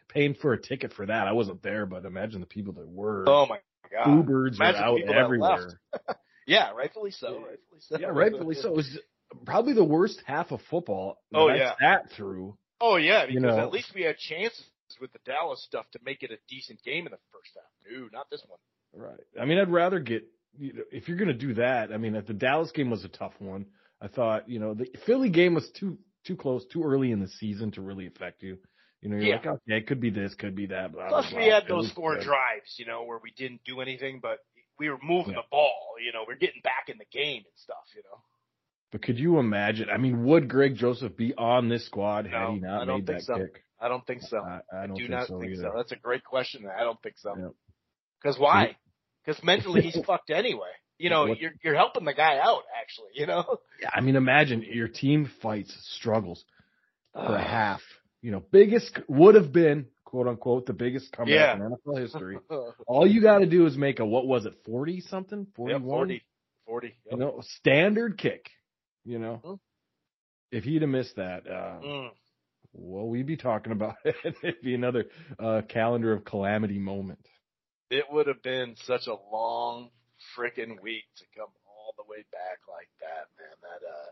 [0.08, 3.24] paying for a ticket for that, I wasn't there, but imagine the people that were.
[3.28, 3.58] Oh my
[3.90, 4.26] god!
[4.26, 5.80] Birds were out everywhere.
[6.46, 7.36] yeah, rightfully so.
[7.36, 7.98] Rightfully so.
[7.98, 8.70] Yeah, rightfully so.
[8.70, 8.98] It was
[9.44, 11.18] probably the worst half of football.
[11.32, 12.56] Oh yeah, sat through.
[12.80, 14.64] Oh yeah, because you know, at least we had chances
[15.00, 17.92] with the Dallas stuff to make it a decent game in the first half.
[17.92, 18.58] No, not this one.
[18.94, 19.20] Right.
[19.40, 20.24] I mean, I'd rather get
[20.58, 21.92] you know, if you're going to do that.
[21.92, 23.66] I mean, the Dallas game was a tough one.
[24.00, 27.28] I thought, you know, the Philly game was too too close, too early in the
[27.28, 28.58] season to really affect you.
[29.02, 29.36] You know, you're yeah.
[29.36, 30.92] like, okay, it could be this, could be that.
[30.92, 31.54] Blah, Plus, blah, we blah.
[31.54, 32.24] had those four good.
[32.24, 34.38] drives, you know, where we didn't do anything, but
[34.78, 35.42] we were moving yeah.
[35.42, 35.94] the ball.
[36.04, 37.84] You know, we're getting back in the game and stuff.
[37.94, 38.18] You know.
[38.92, 39.88] But could you imagine?
[39.90, 43.22] I mean, would Greg Joseph be on this squad no, had he not made that
[43.22, 43.36] so.
[43.36, 43.62] kick?
[43.80, 44.38] I don't think so.
[44.38, 45.04] I, I, don't think so.
[45.04, 45.62] I do think not so think either.
[45.62, 45.72] so.
[45.76, 46.64] That's a great question.
[46.66, 47.34] I don't think so.
[47.36, 47.52] Yep.
[48.22, 48.76] Because why?
[49.24, 50.72] Because mentally he's fucked anyway.
[50.98, 53.10] You know, What- you're you're helping the guy out actually.
[53.14, 53.58] You know.
[53.82, 56.42] Yeah, I mean, imagine your team fights, struggles
[57.12, 57.82] for a half.
[58.22, 61.54] You know, biggest would have been quote unquote the biggest comeback Yeah.
[61.56, 62.38] in NFL history.
[62.86, 65.82] All you got to do is make a what was it, forty something, forty Yep,
[65.82, 65.98] one?
[65.98, 66.22] 40.
[66.66, 66.86] 40.
[66.86, 66.94] Yep.
[67.12, 68.48] You know, standard kick.
[69.04, 69.58] You know, Mhm.
[70.50, 72.10] if he'd have missed that, uh, Mm.
[72.72, 74.16] well, we'd be talking about it.
[74.42, 75.04] It'd be another
[75.38, 77.20] uh, calendar of calamity moment.
[77.90, 79.90] It would have been such a long
[80.36, 83.56] freaking week to come all the way back like that, man.
[83.62, 84.10] That uh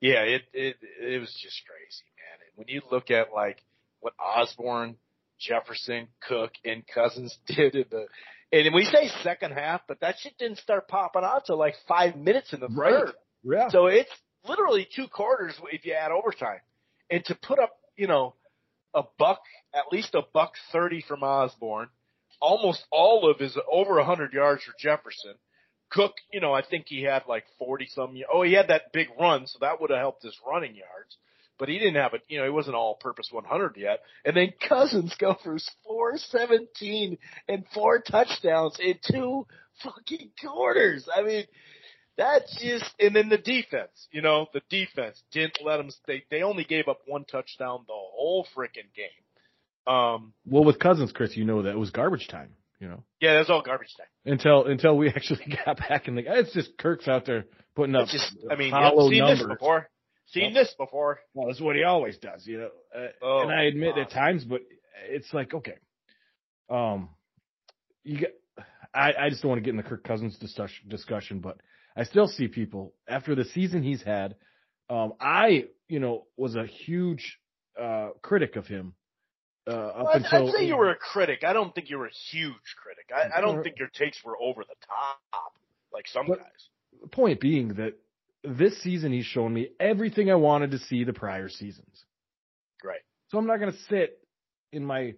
[0.00, 2.38] yeah, it it it was just crazy, man.
[2.46, 3.62] And when you look at like
[4.00, 4.96] what Osborn,
[5.40, 8.06] Jefferson, Cook, and Cousins did in the
[8.50, 12.16] and we say second half, but that shit didn't start popping out till like five
[12.16, 12.92] minutes in the Right.
[12.94, 13.12] third.
[13.44, 13.68] Yeah.
[13.70, 14.10] So it's
[14.48, 16.60] literally two quarters if you add overtime.
[17.10, 18.34] And to put up, you know,
[18.94, 19.40] a buck,
[19.74, 21.88] at least a buck 30 from Osborn,
[22.40, 25.34] almost all of his over a 100 yards for Jefferson.
[25.90, 29.08] Cook, you know, I think he had like 40 some, oh, he had that big
[29.18, 31.16] run, so that would have helped his running yards.
[31.58, 34.00] But he didn't have it, you know, he wasn't all purpose 100 yet.
[34.24, 39.46] And then Cousins go for 417 and four touchdowns in two
[39.82, 41.08] fucking quarters.
[41.14, 41.44] I mean,
[42.16, 46.42] that's just, and then the defense, you know, the defense didn't let them, they, they
[46.42, 49.92] only gave up one touchdown the whole freaking game.
[49.92, 52.50] Um, Well, with Cousins, Chris, you know that it was garbage time.
[52.80, 54.06] You know, yeah, that's all garbage time.
[54.32, 58.04] until until we actually got back and like It's just Kirk's out there putting up
[58.04, 59.38] It's just, I mean, hollow seen numbers.
[59.40, 59.90] this before.
[60.26, 61.20] Seen this before.
[61.34, 62.70] Well, that's what he always does, you know.
[62.94, 64.02] Uh, oh, and I admit God.
[64.02, 64.60] at times, but
[65.08, 65.76] it's like okay,
[66.70, 67.08] um,
[68.04, 68.34] you get.
[68.94, 71.58] I, I just don't want to get in the Kirk Cousins discussion, but
[71.96, 74.36] I still see people after the season he's had.
[74.88, 77.38] Um, I, you know, was a huge
[77.80, 78.94] uh, critic of him.
[79.68, 81.44] Uh, up well, until I'd say you were a critic.
[81.44, 83.10] I don't think you were a huge critic.
[83.14, 85.52] I, I don't think your takes were over the top
[85.92, 86.38] like some guys.
[87.02, 87.94] The point being that
[88.42, 92.04] this season he's shown me everything I wanted to see the prior seasons.
[92.82, 93.00] Right.
[93.28, 94.20] So I'm not going to sit
[94.72, 95.14] in my,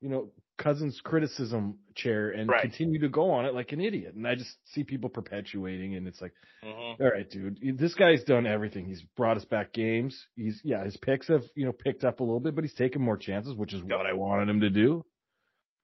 [0.00, 0.28] you know,
[0.58, 2.62] cousin's criticism chair and right.
[2.62, 4.14] continue to go on it like an idiot.
[4.14, 6.32] And I just see people perpetuating and it's like,
[6.64, 7.02] mm-hmm.
[7.02, 8.86] all right, dude, this guy's done everything.
[8.86, 10.26] He's brought us back games.
[10.34, 13.02] He's, yeah, his picks have, you know, picked up a little bit, but he's taken
[13.02, 15.04] more chances, which is what I wanted him to do.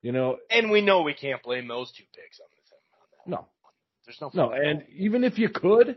[0.03, 2.63] You know, and we know we can't blame those two picks on this.
[3.25, 3.47] On no,
[4.05, 4.31] there's no.
[4.35, 5.97] No, and even if you could,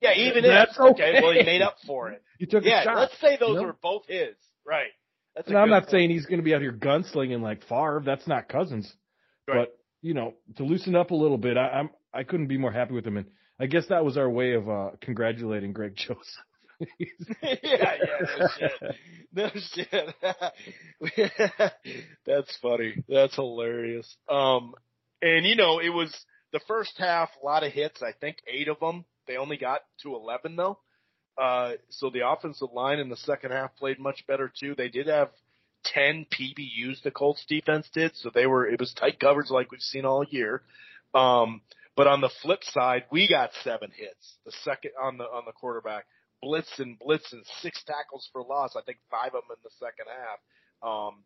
[0.00, 0.90] yeah, even if okay.
[0.90, 1.20] okay.
[1.22, 2.22] well, he made up for it.
[2.38, 2.96] You took yeah, a shot.
[2.96, 3.62] Let's say those you know?
[3.62, 4.34] were both his,
[4.66, 4.90] right?
[5.34, 5.90] That's I'm not point.
[5.90, 8.02] saying he's going to be out here gunslinging like Favre.
[8.04, 8.92] That's not Cousins.
[9.48, 9.66] Right.
[9.66, 12.72] But you know, to loosen up a little bit, I, I'm I couldn't be more
[12.72, 13.26] happy with him, and
[13.58, 16.18] I guess that was our way of uh congratulating Greg Joseph.
[16.98, 17.94] yeah, yeah,
[18.38, 18.72] no shit.
[19.32, 19.50] No
[21.14, 21.72] shit.
[22.26, 22.94] That's funny.
[23.08, 24.16] That's hilarious.
[24.28, 24.74] Um,
[25.20, 26.12] and you know, it was
[26.52, 28.02] the first half, a lot of hits.
[28.02, 29.04] I think eight of them.
[29.28, 30.78] They only got to 11 though.
[31.40, 34.74] Uh, so the offensive line in the second half played much better too.
[34.76, 35.30] They did have
[35.84, 38.12] 10 PBUs the Colts defense did.
[38.16, 40.62] So they were, it was tight coverage like we've seen all year.
[41.14, 41.62] Um,
[41.96, 44.38] but on the flip side, we got seven hits.
[44.46, 46.06] The second on the, on the quarterback.
[46.40, 48.74] Blitz and blitz and six tackles for loss.
[48.76, 50.88] I think five of them in the second half.
[50.88, 51.22] Um,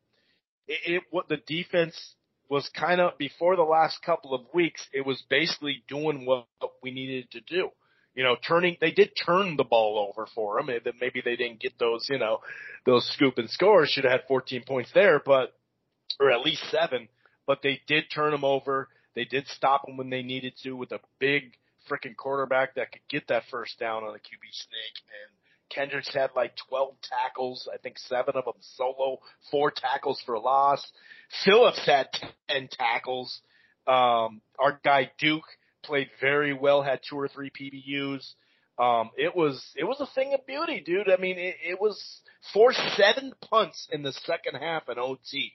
[0.69, 2.15] it, it what the defense
[2.49, 6.47] was kind of before the last couple of weeks, it was basically doing what
[6.83, 7.71] we needed to do.
[8.17, 10.71] You know, turning, they did turn the ball over for them.
[11.01, 12.41] Maybe they didn't get those, you know,
[12.85, 13.91] those scoop and scores.
[13.91, 15.53] Should have had 14 points there, but,
[16.19, 17.09] or at least seven,
[17.47, 18.89] but they did turn them over.
[19.15, 21.53] They did stop them when they needed to with a big
[21.91, 24.95] freaking quarterback that could get that first down on a QB sneak.
[25.07, 25.37] And
[25.71, 27.69] Kendricks had like 12 tackles.
[27.73, 30.85] I think seven of them solo, four tackles for loss.
[31.45, 32.09] Phillips had
[32.49, 33.41] 10 tackles.
[33.87, 35.45] Um, our guy Duke
[35.87, 38.35] played very well, had two or three PBUs.
[38.79, 41.09] Um, it was, it was a thing of beauty, dude.
[41.09, 42.21] I mean, it, it was
[42.53, 45.53] four seven punts in the second half in OT.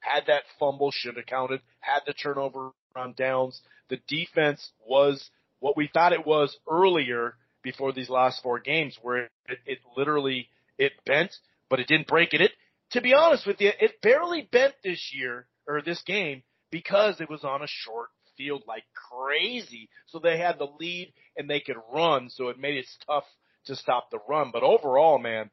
[0.00, 3.60] Had that fumble, should have counted, had the turnover on downs.
[3.88, 9.24] The defense was what we thought it was earlier before these last four games where
[9.46, 11.34] it, it literally, it bent,
[11.68, 12.40] but it didn't break it.
[12.40, 12.52] It,
[12.92, 17.30] to be honest with you, it barely bent this year or this game because it
[17.30, 18.08] was on a short
[18.38, 19.90] field like crazy.
[20.06, 22.30] So they had the lead and they could run.
[22.30, 23.24] So it made it tough
[23.66, 24.50] to stop the run.
[24.50, 25.50] But overall, man,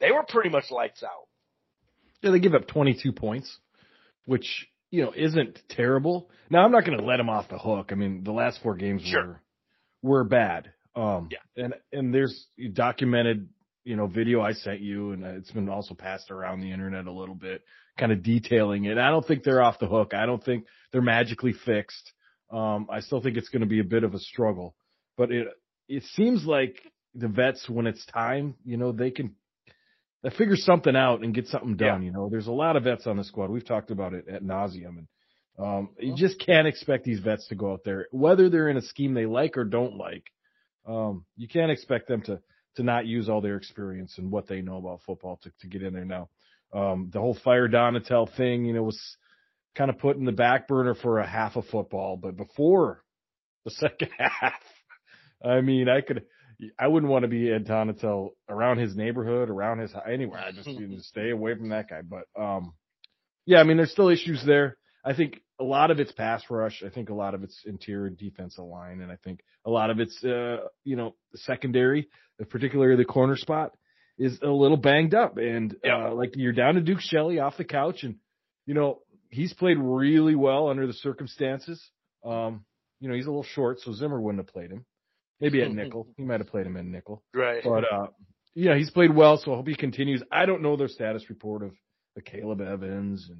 [0.00, 1.28] they were pretty much lights out.
[2.22, 3.58] Yeah, they give up 22 points,
[4.24, 6.30] which, you know, isn't terrible.
[6.48, 7.90] Now I'm not going to let them off the hook.
[7.92, 9.40] I mean, the last four games sure.
[10.02, 10.72] were, were bad.
[10.96, 11.64] Um, yeah.
[11.64, 13.48] and, and there's documented
[13.84, 17.12] you know, video I sent you, and it's been also passed around the internet a
[17.12, 17.62] little bit,
[17.98, 18.98] kind of detailing it.
[18.98, 20.12] I don't think they're off the hook.
[20.14, 22.12] I don't think they're magically fixed.
[22.50, 24.74] Um, I still think it's going to be a bit of a struggle,
[25.16, 25.48] but it
[25.88, 26.80] it seems like
[27.14, 29.34] the vets, when it's time, you know, they can
[30.22, 32.02] they figure something out and get something done.
[32.02, 32.06] Yeah.
[32.06, 33.50] You know, there's a lot of vets on the squad.
[33.50, 35.08] We've talked about it at nauseum, and
[35.58, 38.82] um, you just can't expect these vets to go out there, whether they're in a
[38.82, 40.24] scheme they like or don't like.
[40.86, 42.40] Um, you can't expect them to
[42.76, 45.82] to not use all their experience and what they know about football to, to get
[45.82, 46.28] in there now.
[46.72, 49.16] Um, the whole fire Donatell thing, you know, was
[49.76, 53.02] kind of put in the back burner for a half of football, but before
[53.64, 54.60] the second half,
[55.44, 56.24] I mean, I could,
[56.78, 60.40] I wouldn't want to be Ed Donatell around his neighborhood, around his anywhere.
[60.40, 62.02] I just need to stay away from that guy.
[62.02, 62.74] But um,
[63.46, 64.76] yeah, I mean, there's still issues there.
[65.02, 66.82] I think a lot of it's pass rush.
[66.84, 69.98] I think a lot of it's interior defensive line, and I think a lot of
[69.98, 72.08] it's uh, you know secondary
[72.48, 73.72] particularly the corner spot,
[74.18, 75.36] is a little banged up.
[75.36, 76.08] And yeah.
[76.08, 78.16] uh, like you're down to Duke Shelley off the couch, and
[78.66, 79.00] you know
[79.30, 81.82] he's played really well under the circumstances.
[82.24, 82.64] Um,
[83.00, 84.84] you know he's a little short, so Zimmer wouldn't have played him.
[85.40, 87.22] Maybe at nickel, he might have played him in nickel.
[87.34, 87.62] Right.
[87.64, 88.06] But uh,
[88.54, 90.22] yeah, he's played well, so I hope he continues.
[90.30, 91.72] I don't know their status report of
[92.14, 93.38] the Caleb Evans and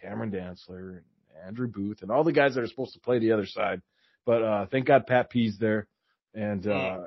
[0.00, 1.02] Cameron Dantzler and
[1.46, 3.80] Andrew Booth and all the guys that are supposed to play the other side.
[4.26, 5.86] But uh, thank God Pat P's there,
[6.34, 6.98] and uh,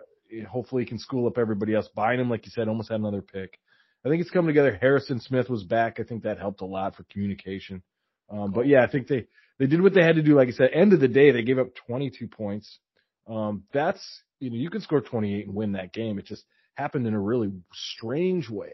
[0.49, 1.87] hopefully he can school up everybody else.
[1.95, 3.59] Bynum, like you said, almost had another pick.
[4.03, 4.75] I think it's coming together.
[4.81, 5.99] Harrison Smith was back.
[5.99, 7.83] I think that helped a lot for communication.
[8.31, 9.27] Um, but yeah, I think they,
[9.59, 10.35] they did what they had to do.
[10.35, 12.79] Like I said, end of the day, they gave up 22 points.
[13.27, 14.03] Um, that's,
[14.39, 16.17] you know, you can score 28 and win that game.
[16.17, 18.73] It just happened in a really strange way.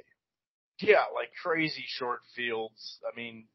[0.79, 2.99] Yeah, like crazy short fields.
[3.05, 3.47] I mean,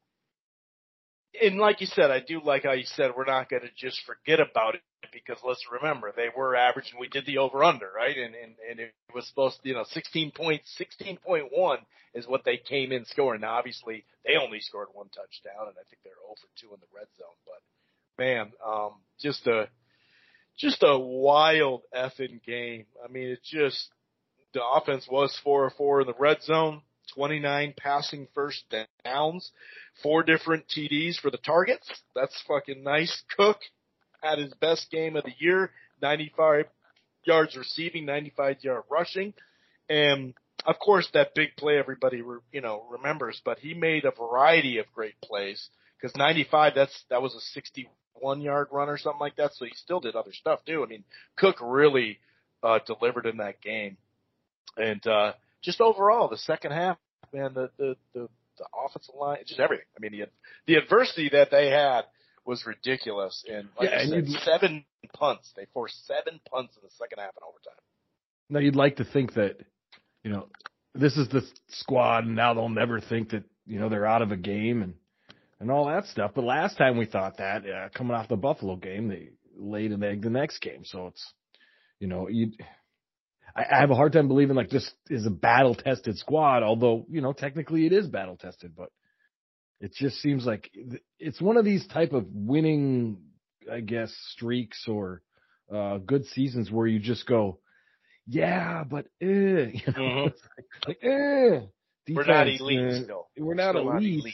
[1.41, 4.01] and like you said, I do like how you said we're not going to just
[4.05, 6.99] forget about it because let's remember they were averaging.
[6.99, 9.85] We did the over under right, and and and it was supposed to you know
[9.91, 11.79] sixteen point sixteen point one
[12.15, 13.41] is what they came in scoring.
[13.41, 16.87] Now obviously they only scored one touchdown, and I think they're over two in the
[16.95, 17.37] red zone.
[17.47, 19.69] But man, um, just a
[20.59, 22.87] just a wild effing game.
[23.05, 23.89] I mean, it just
[24.55, 26.83] the offense was four or four in the red zone.
[27.15, 28.65] 29 passing first
[29.05, 29.51] downs,
[30.03, 31.91] four different TDs for the targets.
[32.15, 33.23] That's fucking nice.
[33.37, 33.59] Cook
[34.23, 36.67] had his best game of the year, 95
[37.25, 39.35] yards receiving, 95 yard rushing.
[39.89, 44.79] And of course that big play everybody, you know, remembers, but he made a variety
[44.79, 45.69] of great plays
[46.01, 49.53] because 95, that's, that was a 61 yard run or something like that.
[49.55, 50.83] So he still did other stuff too.
[50.83, 51.05] I mean,
[51.37, 52.19] Cook really,
[52.63, 53.97] uh, delivered in that game.
[54.77, 55.33] And, uh,
[55.63, 56.97] just overall, the second half,
[57.33, 59.87] man, the, the, the, the offensive line, just everything.
[59.97, 60.27] I mean, the,
[60.67, 62.03] the adversity that they had
[62.45, 63.45] was ridiculous.
[63.49, 65.53] And like yeah, said, seven punts.
[65.57, 67.81] They forced seven punts in the second half and overtime.
[68.51, 69.57] Now you'd like to think that,
[70.23, 70.49] you know,
[70.95, 74.33] this is the squad and now they'll never think that, you know, they're out of
[74.33, 74.95] a game and,
[75.61, 76.33] and all that stuff.
[76.35, 80.03] But last time we thought that, uh, coming off the Buffalo game, they laid an
[80.03, 80.85] egg the next game.
[80.85, 81.33] So it's,
[81.99, 82.53] you know, you
[83.55, 87.07] I, I have a hard time believing like this is a battle tested squad, although,
[87.09, 88.91] you know, technically it is battle tested, but
[89.83, 90.71] it just seems like
[91.19, 93.19] it's one of these type of winning,
[93.71, 95.23] I guess, streaks or
[95.75, 97.59] uh, good seasons where you just go,
[98.27, 100.29] yeah, but eh, you know, mm-hmm.
[100.57, 101.67] like, like eh.
[102.05, 103.29] Defense, we're not elite still.
[103.37, 104.25] We're not still elite.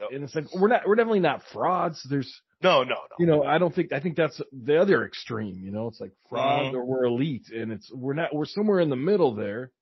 [0.00, 0.14] Not elite.
[0.14, 2.06] And it's like we're not we're definitely not frauds.
[2.08, 2.96] There's no, no, no.
[3.18, 5.60] You know, I don't think I think that's the other extreme.
[5.62, 6.76] You know, it's like fraud mm-hmm.
[6.76, 9.72] or we're elite, and it's we're not we're somewhere in the middle there.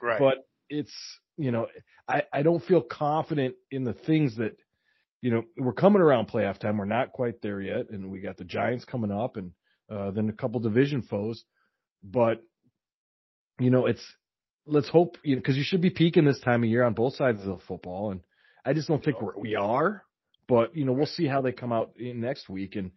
[0.00, 0.18] Right.
[0.18, 0.94] But it's
[1.38, 1.68] you know
[2.08, 4.56] I I don't feel confident in the things that
[5.20, 6.78] you know we're coming around playoff time.
[6.78, 9.52] We're not quite there yet, and we got the Giants coming up, and
[9.90, 11.44] uh, then a couple division foes.
[12.02, 12.42] But
[13.58, 14.04] you know, it's
[14.66, 17.14] let's hope you know because you should be peaking this time of year on both
[17.14, 18.20] sides of the football, and
[18.64, 20.02] I just don't think we're, we are.
[20.48, 22.76] But you know, we'll see how they come out in next week.
[22.76, 22.92] And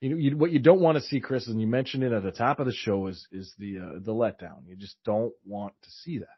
[0.00, 2.22] you know, you, what you don't want to see, Chris, and you mentioned it at
[2.22, 4.66] the top of the show, is is the uh, the letdown.
[4.66, 6.37] You just don't want to see that.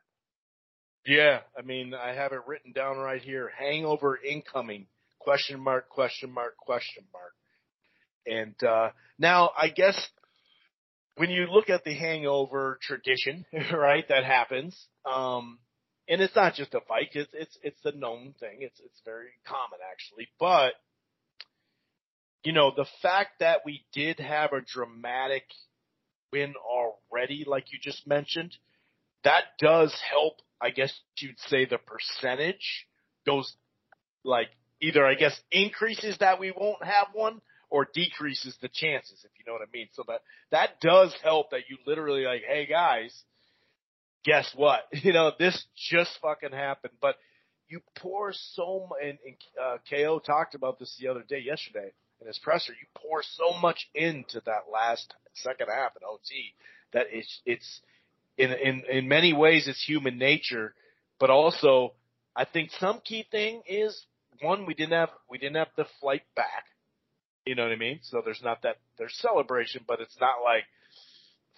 [1.06, 3.50] Yeah, I mean, I have it written down right here.
[3.58, 4.86] Hangover incoming?
[5.18, 5.88] Question mark?
[5.88, 6.56] Question mark?
[6.58, 7.34] Question mark?
[8.26, 9.96] And uh, now, I guess
[11.16, 14.78] when you look at the hangover tradition, right, that happens,
[15.10, 15.58] um,
[16.08, 17.10] and it's not just a bike.
[17.12, 18.58] It's it's it's a known thing.
[18.60, 20.28] It's it's very common actually.
[20.38, 20.72] But
[22.44, 25.44] you know, the fact that we did have a dramatic
[26.32, 28.56] win already, like you just mentioned,
[29.24, 30.34] that does help.
[30.60, 32.86] I guess you'd say the percentage
[33.26, 33.54] goes
[34.24, 34.48] like
[34.80, 39.44] either I guess increases that we won't have one or decreases the chances, if you
[39.46, 39.88] know what I mean.
[39.92, 43.14] So that that does help that you literally like, hey guys,
[44.24, 44.80] guess what?
[44.92, 46.94] You know, this just fucking happened.
[47.00, 47.16] But
[47.68, 51.92] you pour so much, and, and uh, KO talked about this the other day, yesterday,
[52.20, 52.72] in his presser.
[52.72, 56.54] You pour so much into that last second half in OT
[56.92, 57.80] that it's, it's,
[58.40, 60.74] in, in, in many ways, it's human nature,
[61.18, 61.92] but also,
[62.34, 64.06] I think some key thing is
[64.40, 66.64] one, we didn't have, we didn't have the flight back.
[67.44, 68.00] You know what I mean?
[68.02, 70.64] So there's not that, there's celebration, but it's not like,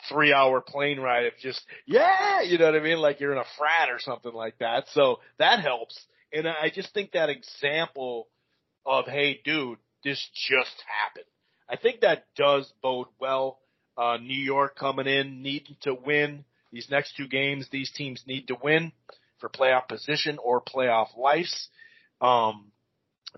[0.09, 2.99] three hour plane ride of just, yeah, you know what I mean?
[2.99, 4.85] Like you're in a frat or something like that.
[4.93, 5.97] So that helps.
[6.33, 8.29] And I just think that example
[8.85, 11.27] of, hey, dude, this just happened.
[11.69, 13.61] I think that does bode well.
[13.97, 17.69] Uh, New York coming in, needing to win these next two games.
[17.71, 18.93] These teams need to win
[19.39, 21.69] for playoff position or playoff lives.
[22.21, 22.73] Um,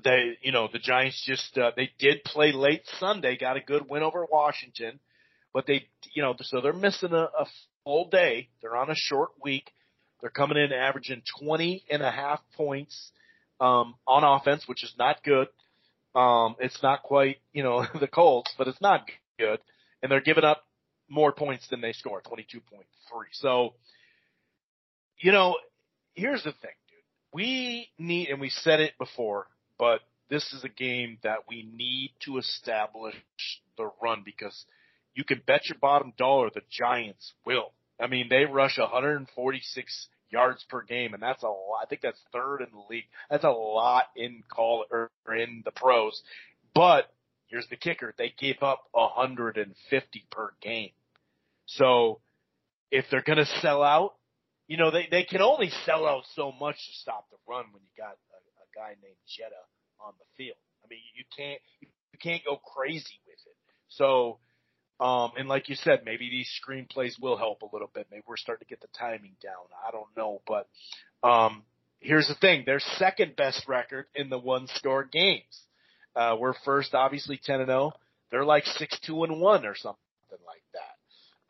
[0.02, 3.88] they, you know, the Giants just, uh, they did play late Sunday, got a good
[3.88, 4.98] win over Washington
[5.54, 7.46] but they, you know, so they're missing a, a
[7.84, 8.48] full day.
[8.60, 9.70] They're on a short week.
[10.20, 13.12] They're coming in averaging 20 and a half points,
[13.60, 15.46] um, on offense, which is not good.
[16.14, 19.06] Um, it's not quite, you know, the Colts, but it's not
[19.38, 19.60] good.
[20.02, 20.64] And they're giving up
[21.14, 22.60] more points than they score, 22.3.
[23.32, 23.74] So,
[25.18, 25.56] you know,
[26.14, 26.98] here's the thing, dude.
[27.32, 29.46] We need, and we said it before,
[29.78, 33.14] but this is a game that we need to establish
[33.76, 34.64] the run because–
[35.14, 37.72] you can bet your bottom dollar the Giants will.
[38.00, 41.82] I mean, they rush 146 yards per game, and that's a lot.
[41.82, 43.04] I think that's third in the league.
[43.30, 46.20] That's a lot in call or in the pros.
[46.74, 47.12] But
[47.46, 50.90] here's the kicker: they give up 150 per game.
[51.66, 52.20] So
[52.90, 54.14] if they're going to sell out,
[54.66, 57.82] you know, they, they can only sell out so much to stop the run when
[57.82, 59.60] you got a, a guy named Jetta
[60.00, 60.56] on the field.
[60.84, 63.56] I mean, you can't, you can't go crazy with it.
[63.88, 64.38] So,
[65.00, 68.06] um, and like you said, maybe these screenplays will help a little bit.
[68.10, 69.64] Maybe we're starting to get the timing down.
[69.86, 70.68] I don't know, but,
[71.26, 71.62] um,
[72.00, 72.62] here's the thing.
[72.64, 75.64] Their second best record in the one score games.
[76.14, 77.92] Uh, we're first, obviously 10 and 0.
[78.30, 79.98] They're like 6 2 and 1 or something
[80.46, 80.93] like that.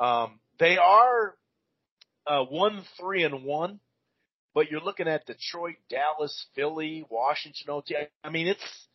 [0.00, 1.34] Um, they are,
[2.26, 3.80] uh, 1 3 and 1,
[4.54, 7.96] but you're looking at Detroit, Dallas, Philly, Washington, OT.
[8.22, 8.86] I mean, it's,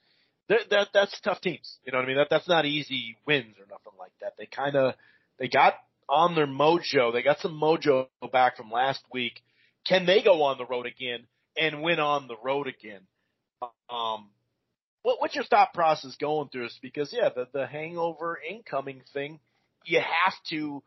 [0.48, 1.78] that, that's tough teams.
[1.86, 2.18] You know what I mean?
[2.18, 4.34] That, that's not easy wins or nothing like that.
[4.38, 4.96] They kind of,
[5.38, 5.76] they got
[6.08, 7.14] on their mojo.
[7.14, 9.42] They got some mojo back from last week.
[9.88, 11.28] Can they go on the road again
[11.58, 13.02] and win on the road again?
[13.90, 14.30] Um,
[15.04, 16.80] what, what's your thought process going through this?
[16.82, 19.40] Because yeah, the, the hangover incoming thing,
[19.86, 20.84] you have to,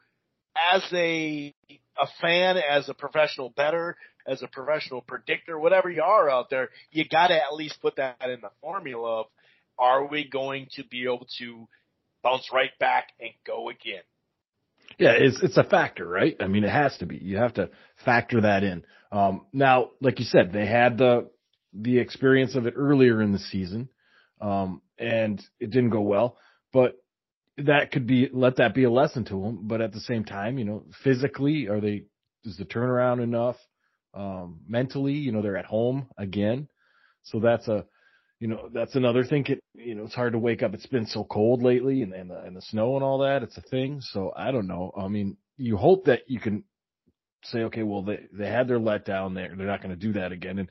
[0.72, 6.30] as a, a fan, as a professional better, as a professional predictor, whatever you are
[6.30, 9.26] out there, you gotta at least put that in the formula of,
[9.78, 11.66] are we going to be able to
[12.22, 14.02] bounce right back and go again?
[14.98, 16.36] Yeah, it's it's a factor, right?
[16.40, 17.16] I mean, it has to be.
[17.16, 17.70] You have to
[18.04, 18.84] factor that in.
[19.10, 21.30] Um, now, like you said, they had the
[21.72, 23.88] the experience of it earlier in the season,
[24.40, 26.36] um, and it didn't go well.
[26.72, 27.01] But
[27.58, 29.60] that could be let that be a lesson to them.
[29.62, 32.04] But at the same time, you know, physically, are they
[32.44, 33.56] is the turnaround enough?
[34.14, 36.68] Um, mentally, you know, they're at home again,
[37.22, 37.86] so that's a
[38.42, 39.44] you know, that's another thing.
[39.46, 40.74] It, you know, it's hard to wake up.
[40.74, 43.44] It's been so cold lately and, and the, and the snow and all that.
[43.44, 44.00] It's a thing.
[44.00, 44.90] So I don't know.
[44.98, 46.64] I mean, you hope that you can
[47.44, 49.54] say, okay, well, they, they had their letdown there.
[49.56, 50.58] They're not going to do that again.
[50.58, 50.68] And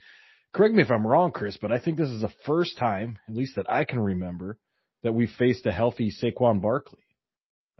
[0.53, 3.35] correct me if I'm wrong, Chris, but I think this is the first time, at
[3.35, 4.57] least that I can remember,
[5.03, 6.99] that we faced a healthy Saquon Barkley,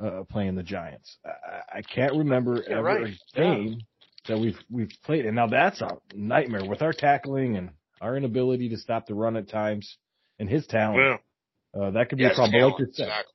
[0.04, 1.18] uh, playing the Giants.
[1.26, 3.14] I, I can't remember yeah, ever right.
[3.36, 4.36] game yeah.
[4.36, 5.26] that we've, we've played.
[5.26, 7.70] And now that's a nightmare with our tackling and
[8.02, 9.98] our inability to stop the run at times,
[10.40, 11.20] and his talent.
[11.76, 11.80] Yeah.
[11.80, 12.52] Uh, that could be a problem.
[12.52, 13.34] Talent, like you said, exactly.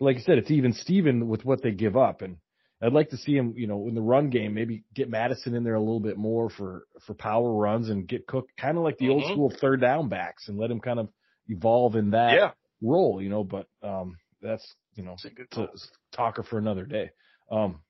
[0.00, 2.36] like you said, it's even Steven with what they give up, and
[2.82, 5.64] I'd like to see him, you know, in the run game, maybe get Mattison in
[5.64, 8.98] there a little bit more for for power runs and get Cook kind of like
[8.98, 9.22] the mm-hmm.
[9.22, 11.08] old school third down backs, and let him kind of
[11.48, 12.50] evolve in that yeah.
[12.82, 13.44] Role, you know.
[13.44, 15.16] But um, that's you know,
[15.52, 15.68] to
[16.14, 17.10] talker for another day.
[17.50, 17.80] Um,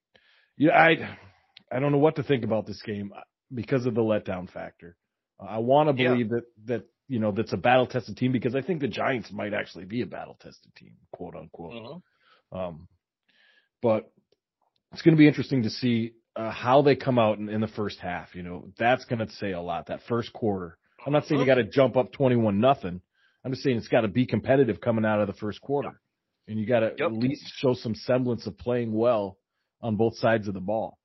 [0.57, 1.17] yeah, I
[1.71, 3.13] I don't know what to think about this game
[3.53, 4.97] because of the letdown factor.
[5.39, 6.37] I want to believe yeah.
[6.37, 9.55] that that you know that's a battle tested team because I think the Giants might
[9.55, 11.73] actually be a battle tested team, quote unquote.
[11.73, 12.59] Mm-hmm.
[12.59, 12.89] Um,
[13.83, 14.11] but
[14.93, 17.69] it's going to be interesting to see uh, how they come out in, in, the
[17.69, 18.35] first half.
[18.35, 19.87] You know, that's going to say a lot.
[19.87, 20.79] That first quarter.
[21.05, 23.01] I'm not saying you got to jump up 21 nothing.
[23.47, 25.97] I'm just saying it's got to be competitive coming out of the first quarter, yep.
[26.49, 27.13] and you got to yep.
[27.13, 29.39] at least show some semblance of playing well
[29.81, 30.99] on both sides of the ball.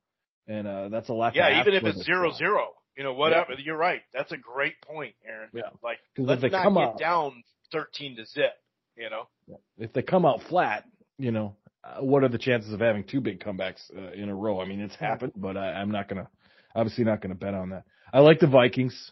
[0.48, 1.36] And uh, that's a lot.
[1.36, 2.70] Yeah, even if it's zero zero.
[2.98, 3.52] You know, whatever.
[3.52, 3.66] Yeah.
[3.66, 4.02] You're right.
[4.12, 5.50] That's a great point, Aaron.
[5.54, 5.62] Yeah.
[5.84, 8.54] Like, let's not get out, down 13 to zip.
[8.98, 10.84] You know, if they come out flat,
[11.20, 14.36] you know, uh, what are the chances of having two big comebacks uh, in a
[14.36, 14.60] row?
[14.60, 16.28] I mean, it's happened, but I, I'm not gonna,
[16.76, 17.84] obviously not gonna bet on that.
[18.12, 19.12] I like the Vikings.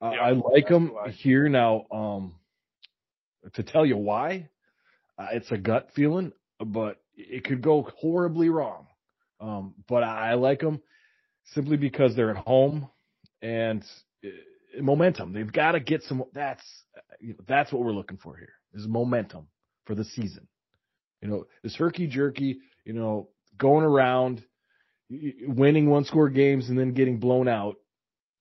[0.00, 1.86] Uh, yeah, I like them here now.
[1.90, 2.34] Um,
[3.54, 4.48] to tell you why,
[5.18, 6.32] uh, it's a gut feeling,
[6.64, 8.86] but it could go horribly wrong.
[9.40, 10.80] Um, but I, like them
[11.52, 12.88] simply because they're at home
[13.42, 13.84] and
[14.24, 15.32] uh, momentum.
[15.32, 16.24] They've got to get some.
[16.32, 16.62] That's
[17.46, 18.54] that's what we're looking for here.
[18.72, 19.48] Is momentum
[19.84, 20.48] for the season.
[21.20, 22.58] You know, this herky jerky.
[22.84, 23.28] You know,
[23.58, 24.44] going around,
[25.10, 27.76] winning one score games and then getting blown out.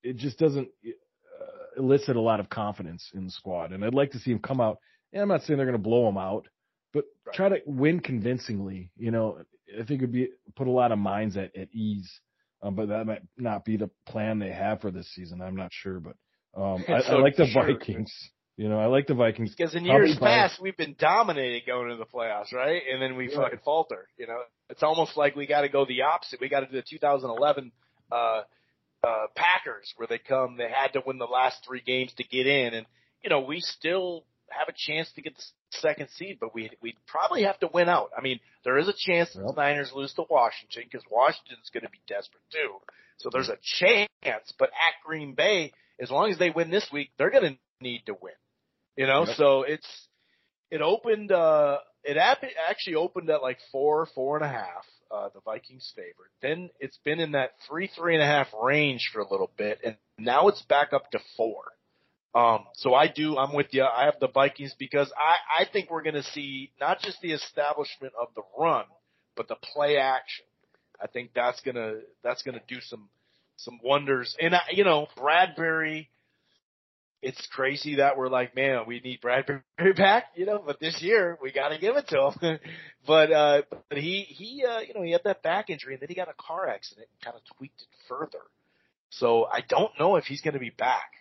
[0.04, 3.72] It just doesn't uh, elicit a lot of confidence in the squad.
[3.72, 4.80] And I'd like to see them come out.
[5.14, 6.47] And I'm not saying they're going to blow them out,
[6.91, 7.36] but right.
[7.36, 8.89] try to win convincingly.
[8.97, 9.38] You know,
[9.72, 12.20] I think it'd be put a lot of minds at, at ease
[12.64, 15.41] um, but that might not be the plan they have for this season.
[15.41, 16.16] I'm not sure, but
[16.55, 17.68] um, I, so I, like the sure.
[17.68, 18.14] Vikings.
[18.55, 21.97] You know, I like the Vikings because in years past we've been dominated going into
[21.97, 22.84] the playoffs, right?
[22.91, 23.38] And then we yeah.
[23.38, 24.07] fucking falter.
[24.16, 24.38] You know,
[24.70, 26.39] it's almost like we got to go the opposite.
[26.39, 27.72] We got to do the 2011
[28.11, 30.57] uh, uh, Packers where they come.
[30.57, 32.86] They had to win the last three games to get in, and
[33.24, 34.24] you know we still
[34.58, 37.89] have a chance to get the second seed, but we we probably have to win
[37.89, 38.12] out.
[38.18, 39.45] I mean, there is a chance yep.
[39.45, 42.76] the Niners lose to Washington because Washington's going to be desperate too.
[43.18, 47.12] So there's a chance, but at Green Bay, as long as they win this week,
[47.18, 48.34] they're going to need to win.
[48.95, 49.36] You know, yep.
[49.38, 50.08] so it's
[50.72, 51.32] it opened.
[51.32, 54.86] uh It actually opened at like four, four and a half.
[55.12, 56.32] Uh, the Vikings favorite.
[56.41, 59.80] Then it's been in that three, three and a half range for a little bit,
[59.86, 61.62] and now it's back up to four.
[62.36, 63.84] Um, so I do, I'm with you.
[63.84, 67.32] I have the Vikings because I, I think we're going to see not just the
[67.32, 68.86] establishment of the run,
[69.36, 70.46] but the play action.
[71.02, 73.10] I think that's going to, that's going to do some,
[73.58, 74.36] some wonders.
[74.40, 76.10] And I, you know, Bradbury,
[77.22, 79.62] it's crazy that we're like, man, we need Bradbury
[79.96, 82.60] back, you know, but this year we got to give it to him.
[83.08, 86.10] but, uh, but he, he, uh, you know, he had that back injury and then
[86.10, 88.42] he got a car accident and kind of tweaked it further.
[89.12, 91.12] So I don't know if he's going to be back.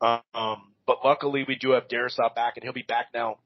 [0.00, 3.38] Um, but luckily we do have Darrisaw back and he'll be back now,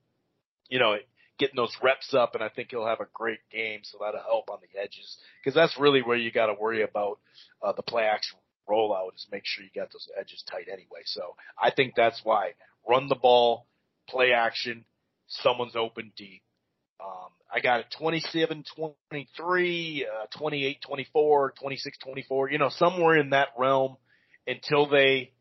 [0.69, 0.97] you know,
[1.39, 3.81] getting those reps up and I think he'll have a great game.
[3.83, 7.19] So that'll help on the edges because that's really where you got to worry about,
[7.63, 8.39] uh, the play action
[8.69, 11.03] rollout is make sure you got those edges tight anyway.
[11.05, 12.53] So I think that's why
[12.89, 13.67] run the ball,
[14.09, 14.85] play action,
[15.29, 16.43] someone's open deep.
[17.01, 18.65] Um, I got it 27,
[19.11, 23.97] 23, uh, 28, 24, 26, 24, you know, somewhere in that realm
[24.47, 25.33] until they,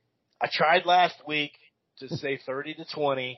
[0.42, 1.52] I tried last week
[2.00, 3.38] to say 30 to 20,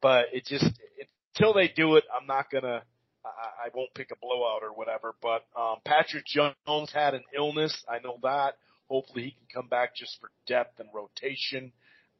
[0.00, 2.82] but it just, it, until they do it, I'm not gonna,
[3.22, 7.84] I, I won't pick a blowout or whatever, but, um, Patrick Jones had an illness.
[7.86, 8.54] I know that.
[8.88, 11.72] Hopefully he can come back just for depth and rotation.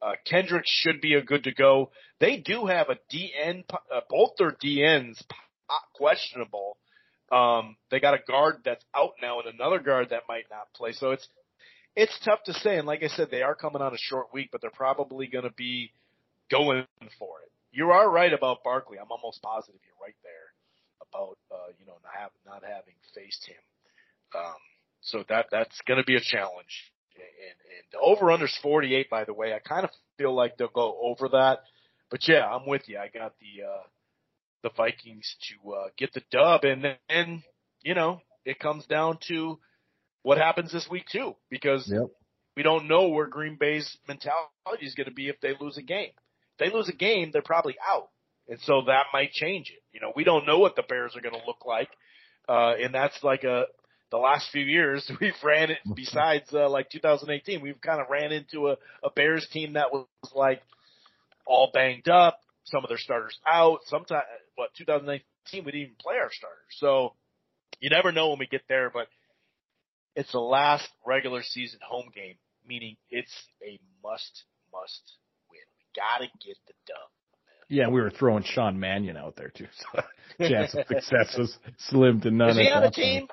[0.02, 1.90] Uh, Kendrick should be a good to go.
[2.20, 5.22] They do have a DN, uh, both their DNs
[5.94, 6.76] questionable.
[7.32, 10.92] Um, they got a guard that's out now and another guard that might not play.
[10.92, 11.26] So it's,
[11.98, 12.78] it's tough to say.
[12.78, 15.44] And like I said, they are coming on a short week, but they're probably going
[15.44, 15.90] to be
[16.48, 16.86] going
[17.18, 17.50] for it.
[17.72, 18.98] You are right about Barkley.
[18.98, 23.44] I'm almost positive you're right there about, uh, you know, not, have, not having faced
[23.46, 23.56] him.
[24.34, 24.54] Um,
[25.00, 26.92] so that that's going to be a challenge.
[27.16, 29.52] And, and over under's 48, by the way.
[29.52, 31.62] I kind of feel like they'll go over that.
[32.12, 32.98] But yeah, I'm with you.
[32.98, 33.82] I got the uh,
[34.62, 37.42] the Vikings to uh, get the dub, and then
[37.82, 39.58] you know it comes down to
[40.22, 42.08] what happens this week too, because yep.
[42.56, 44.42] we don't know where Green Bay's mentality
[44.82, 46.10] is going to be if they lose a game.
[46.58, 48.08] If they lose a game, they're probably out,
[48.48, 49.82] and so that might change it.
[49.92, 51.88] You know, we don't know what the Bears are going to look like,
[52.48, 53.66] uh, and that's like a
[54.10, 58.32] the last few years we've ran it besides uh, like 2018 we've kind of ran
[58.32, 60.62] into a, a Bears team that was like
[61.46, 64.22] all banged up some of their starters out sometime
[64.56, 67.14] what 2019 we didn't even play our starters so
[67.80, 69.08] you never know when we get there but
[70.18, 75.16] it's the last regular season home game meaning it's a must must
[75.50, 77.10] win we got to get the dub
[77.70, 79.66] yeah, we were throwing Sean Mannion out there too.
[79.92, 80.02] So
[80.48, 82.50] chance of success was slim to none.
[82.50, 83.28] Is he on the team?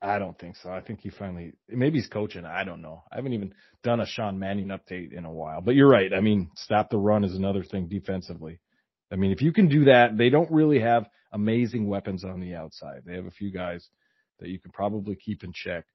[0.00, 0.70] I don't think so.
[0.70, 2.44] I think he finally, maybe he's coaching.
[2.44, 3.02] I don't know.
[3.10, 6.12] I haven't even done a Sean Mannion update in a while, but you're right.
[6.12, 8.60] I mean, stop the run is another thing defensively.
[9.10, 12.54] I mean, if you can do that, they don't really have amazing weapons on the
[12.54, 13.02] outside.
[13.04, 13.88] They have a few guys
[14.38, 15.86] that you can probably keep in check,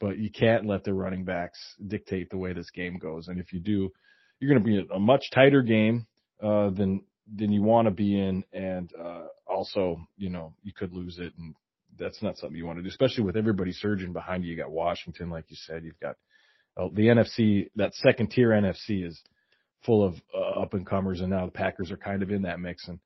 [0.00, 3.28] but you can't let the running backs dictate the way this game goes.
[3.28, 3.92] And if you do,
[4.38, 6.06] you're going to be a much tighter game,
[6.42, 7.02] uh, than,
[7.36, 8.42] than you want to be in.
[8.52, 11.54] And, uh, also, you know, you could lose it and
[11.98, 14.50] that's not something you want to do, especially with everybody surging behind you.
[14.50, 16.16] You got Washington, like you said, you've got
[16.76, 19.20] uh, the NFC, that second tier NFC is
[19.84, 22.60] full of uh, up and comers, and now the Packers are kind of in that
[22.60, 22.88] mix.
[22.88, 22.98] And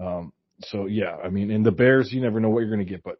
[0.00, 0.32] um,
[0.62, 3.02] so, yeah, I mean, in the Bears, you never know what you're going to get,
[3.02, 3.18] but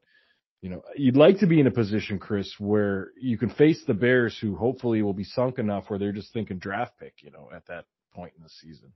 [0.64, 3.92] you know, you'd like to be in a position, Chris, where you can face the
[3.92, 7.50] Bears, who hopefully will be sunk enough where they're just thinking draft pick, you know,
[7.54, 7.84] at that
[8.14, 8.90] point in the season,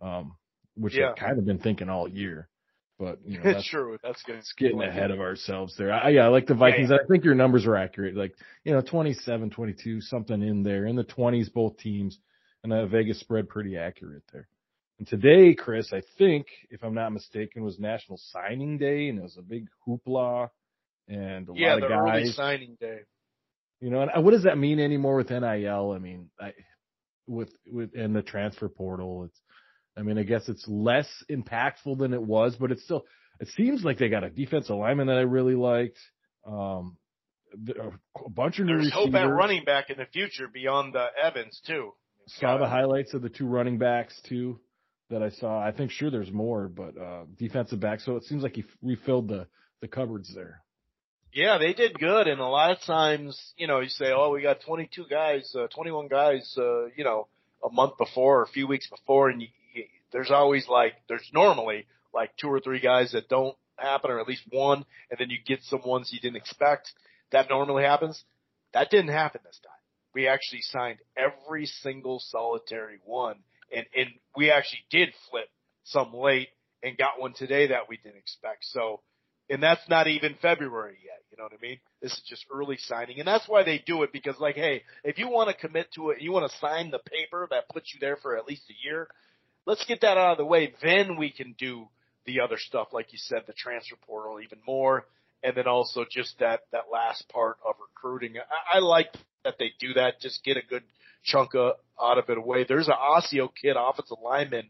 [0.00, 0.36] um,
[0.76, 1.10] which yeah.
[1.10, 2.48] I've kind of been thinking all year.
[2.96, 3.98] But you know, that's true.
[4.04, 4.36] That's good.
[4.36, 5.92] It's getting ahead of ourselves there.
[5.92, 6.90] I, yeah, I like the Vikings.
[6.90, 7.04] Yeah, yeah.
[7.04, 8.14] I think your numbers are accurate.
[8.14, 12.20] Like, you know, 27, 22, something in there in the 20s, both teams.
[12.62, 14.46] And uh, Vegas spread pretty accurate there.
[15.00, 19.22] And today, Chris, I think, if I'm not mistaken, was National Signing Day, and it
[19.22, 20.50] was a big hoopla,
[21.08, 22.22] and a yeah, lot of the guys.
[22.22, 23.00] early signing day.
[23.80, 25.92] You know, and what does that mean anymore with NIL?
[25.92, 26.52] I mean, I,
[27.26, 29.40] with with and the transfer portal, it's
[29.96, 33.04] I mean, I guess it's less impactful than it was, but it's still,
[33.40, 35.98] it seems like they got a defensive lineman that I really liked.
[36.46, 36.96] Um,
[37.52, 39.06] a bunch of new There's receivers.
[39.06, 41.92] hope at running back in the future beyond uh, Evans too.
[42.28, 44.60] Saw the highlights of the two running backs too
[45.10, 45.60] that I saw.
[45.60, 48.00] I think sure there's more, but uh defensive back.
[48.00, 49.48] So it seems like he refilled the
[49.80, 50.62] the cupboards there.
[51.32, 54.42] Yeah, they did good, and a lot of times, you know, you say, "Oh, we
[54.42, 57.28] got 22 guys, uh, 21 guys," uh, you know,
[57.64, 59.48] a month before or a few weeks before, and you,
[60.12, 64.28] there's always like, there's normally like two or three guys that don't happen or at
[64.28, 66.92] least one and then you get some ones you didn't expect.
[67.32, 68.22] That normally happens.
[68.74, 69.72] That didn't happen this time.
[70.14, 73.36] We actually signed every single solitary one
[73.74, 75.48] and, and we actually did flip
[75.84, 76.48] some late
[76.82, 78.64] and got one today that we didn't expect.
[78.64, 79.00] So,
[79.50, 81.20] and that's not even February yet.
[81.30, 81.78] You know what I mean?
[82.00, 83.18] This is just early signing.
[83.18, 86.10] And that's why they do it because like, hey, if you want to commit to
[86.10, 88.74] it, you want to sign the paper that puts you there for at least a
[88.84, 89.08] year,
[89.66, 90.74] let's get that out of the way.
[90.82, 91.88] Then we can do
[92.26, 95.06] the other stuff, like you said, the transfer portal even more.
[95.42, 98.36] and then also just that that last part of recruiting.
[98.38, 99.08] I, I like
[99.44, 100.20] that they do that.
[100.20, 100.82] Just get a good
[101.24, 102.64] chunk of, out of it away.
[102.64, 104.68] There's an Osseo kid, offensive lineman,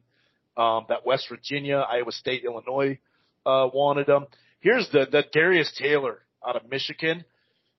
[0.56, 2.98] um, that West Virginia, Iowa State, Illinois
[3.46, 4.26] uh, wanted him.
[4.60, 7.24] Here's the the Darius Taylor out of Michigan.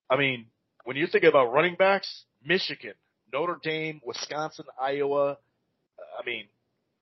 [0.09, 0.47] I mean,
[0.84, 2.93] when you're thinking about running backs, Michigan,
[3.32, 5.38] Notre Dame, Wisconsin, Iowa.
[6.19, 6.45] I mean,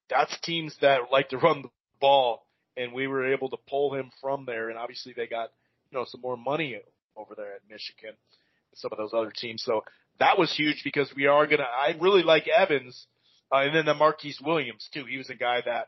[0.10, 1.70] that's teams that like to run the
[2.02, 4.70] ball, and we were able to pull him from there.
[4.70, 5.50] And obviously, they got
[5.92, 6.82] you know some more money
[7.16, 9.64] over there at Michigan, and some of those other teams.
[9.64, 9.84] So
[10.20, 11.64] that was huge because we are gonna.
[11.64, 13.08] I really like Evans,
[13.50, 15.06] uh, and then the Marquise Williams too.
[15.06, 15.88] He was a guy that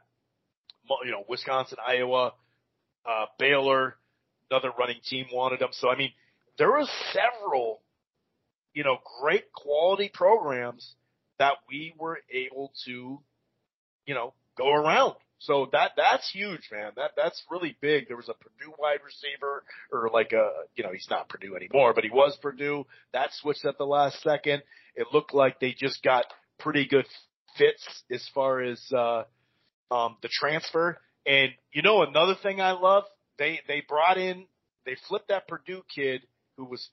[1.03, 2.33] you know Wisconsin, Iowa,
[3.05, 3.95] uh, Baylor,
[4.49, 5.69] another running team wanted him.
[5.71, 6.11] So I mean,
[6.57, 7.81] there was several
[8.73, 10.95] you know, great quality programs
[11.39, 13.19] that we were able to,
[14.05, 15.15] you know, go around.
[15.39, 16.91] So that that's huge, man.
[16.95, 18.07] That that's really big.
[18.07, 21.93] There was a Purdue wide receiver, or like a, you know, he's not Purdue anymore,
[21.95, 22.85] but he was Purdue.
[23.13, 24.61] That switched at the last second.
[24.95, 26.25] It looked like they just got
[26.59, 27.05] pretty good
[27.57, 29.23] fits as far as uh,
[29.89, 30.99] um, the transfer.
[31.25, 33.03] And you know, another thing I love,
[33.37, 34.45] they they brought in,
[34.85, 36.21] they flipped that Purdue kid
[36.57, 36.89] who was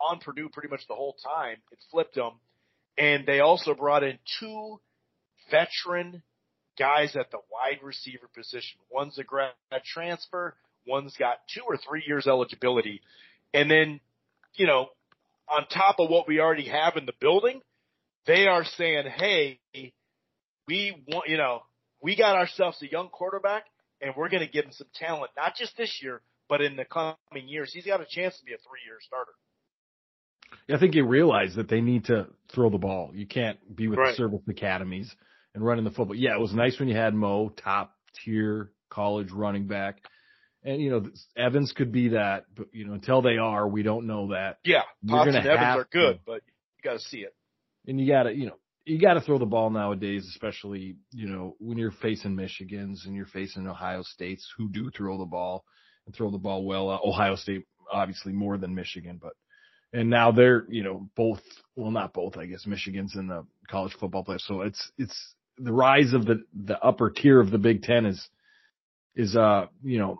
[0.00, 1.56] on Purdue pretty much the whole time.
[1.70, 2.32] It flipped them.
[2.98, 4.80] And they also brought in two
[5.50, 6.22] veteran
[6.78, 8.80] guys at the wide receiver position.
[8.90, 9.52] One's a grad
[9.84, 10.54] transfer.
[10.86, 13.00] One's got two or three years eligibility.
[13.54, 14.00] And then,
[14.54, 14.88] you know,
[15.48, 17.60] on top of what we already have in the building,
[18.26, 19.60] they are saying, Hey,
[20.66, 21.62] we want, you know,
[22.00, 23.64] we got ourselves a young quarterback
[24.02, 26.84] and we're going to give him some talent, not just this year, but in the
[26.84, 27.72] coming years.
[27.72, 29.32] He's got a chance to be a three year starter.
[30.68, 33.12] Yeah, I think you realize that they need to throw the ball.
[33.14, 34.10] You can't be with Right.
[34.10, 35.14] the service academies
[35.54, 36.14] and running the football.
[36.16, 39.98] Yeah, it was nice when you had Mo, top tier college running back.
[40.64, 44.06] And, you know, Evans could be that, but, you know, until they are, we don't
[44.06, 44.58] know that.
[44.64, 46.20] Yeah, Potts and Evans are good, to.
[46.26, 46.42] but
[46.76, 47.34] you got to see it.
[47.86, 51.78] And you gotta, you know, you gotta throw the ball nowadays, especially, you know, when
[51.78, 55.64] you're facing Michigans and you're facing Ohio States who do throw the ball
[56.06, 56.90] and throw the ball well.
[56.90, 59.32] Uh, Ohio State, obviously more than Michigan, but,
[59.92, 61.40] and now they're, you know, both,
[61.76, 64.38] well, not both, I guess, Michigan's in the college football play.
[64.38, 68.28] So it's, it's the rise of the, the upper tier of the Big Ten is,
[69.14, 70.18] is, uh, you know,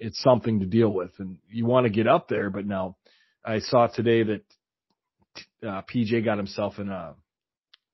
[0.00, 2.96] it's something to deal with and you want to get up there, but now
[3.44, 4.42] I saw today that
[5.66, 7.14] uh, PJ got himself in a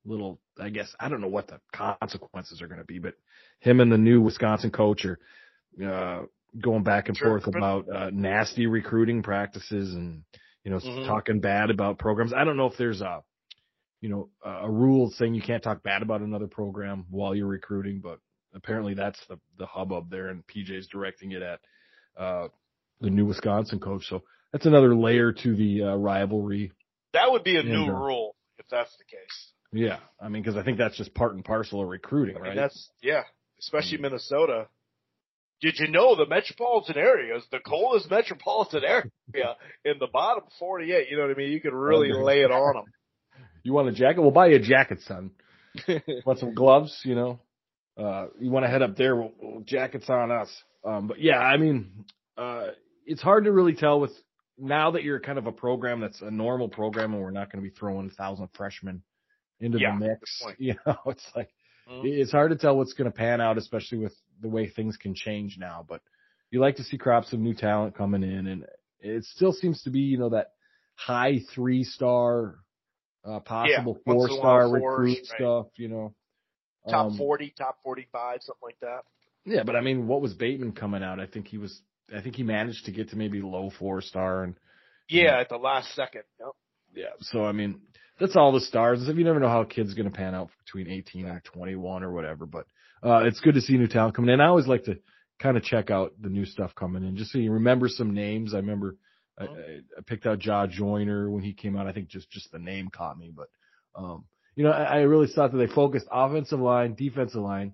[0.05, 3.15] little, I guess, I don't know what the consequences are going to be, but
[3.59, 5.19] him and the new Wisconsin coach are,
[5.83, 6.23] uh,
[6.61, 7.39] going back and Sure.
[7.39, 10.23] forth about, uh, nasty recruiting practices and,
[10.63, 11.05] you know, Mhm.
[11.05, 12.33] talking bad about programs.
[12.33, 13.23] I don't know if there's a,
[14.01, 17.99] you know, a rule saying you can't talk bad about another program while you're recruiting,
[17.99, 18.19] but
[18.53, 21.59] apparently that's the, the hubbub there and PJ's directing it at,
[22.15, 22.47] uh,
[23.01, 24.07] the new Wisconsin coach.
[24.07, 26.71] So that's another layer to the, uh, rivalry.
[27.13, 29.51] That would be a new uh, rule if that's the case.
[29.71, 32.47] Yeah, I mean, because I think that's just part and parcel of recruiting, I mean,
[32.49, 32.55] right?
[32.55, 33.23] that's yeah,
[33.59, 34.01] especially Mm.
[34.01, 34.67] Minnesota.
[35.61, 39.55] Did you know the metropolitan area is the coldest metropolitan area
[39.85, 41.07] in the bottom 48?
[41.09, 41.51] You know what I mean?
[41.51, 42.21] You could really Okay.
[42.21, 42.85] lay it on them.
[43.63, 44.21] you want a jacket?
[44.21, 45.31] We'll buy you a jacket, son.
[46.25, 47.01] Want some gloves?
[47.03, 47.39] You know,
[47.97, 49.15] uh, you want to head up there?
[49.15, 50.49] Well, well, jackets on us.
[50.85, 52.05] Um, but yeah, I mean,
[52.37, 52.67] uh,
[53.05, 54.11] it's hard to really tell with
[54.57, 57.61] now that you're kind of a program that's a normal program and we're not going
[57.63, 59.01] to be throwing a thousand freshmen
[59.59, 60.43] into Yeah, the mix.
[60.57, 61.49] You know, it's like
[61.87, 62.17] Mhm.
[62.17, 65.13] it's hard to tell what's going to pan out, especially with the way things can
[65.13, 65.85] change now.
[65.87, 66.01] But
[66.49, 68.65] you like to see crops of new talent coming in, and
[68.99, 70.51] it still seems to be, you know, that
[70.95, 72.55] high three star,
[73.23, 75.25] uh, possible once four star recruit right.
[75.25, 76.13] stuff, you know.
[76.89, 79.01] top Um, 40, top 45, something like that.
[79.45, 81.19] Yeah, but I mean, what was Bateman coming out?
[81.19, 81.81] I think he was,
[82.15, 84.55] I think he managed to get to maybe low four star, and
[85.07, 86.23] Yeah, at the last second.
[86.39, 86.49] Yep.
[86.95, 87.09] yeah.
[87.21, 87.81] So I mean,
[88.19, 89.07] that's all the stars.
[89.07, 92.03] If you never know how a kid's going to pan out between 18 and 21
[92.03, 92.65] or whatever, but
[93.03, 94.41] uh, it's good to see new talent coming in.
[94.41, 94.99] I always like to
[95.39, 98.53] kind of check out the new stuff coming in, just so you remember some names.
[98.53, 98.95] I remember
[99.37, 101.87] I, I I picked out Jah Joyner when he came out.
[101.87, 103.49] I think just just the name caught me, but
[103.95, 107.73] um, you know, I, I really thought that they focused offensive line, defensive line,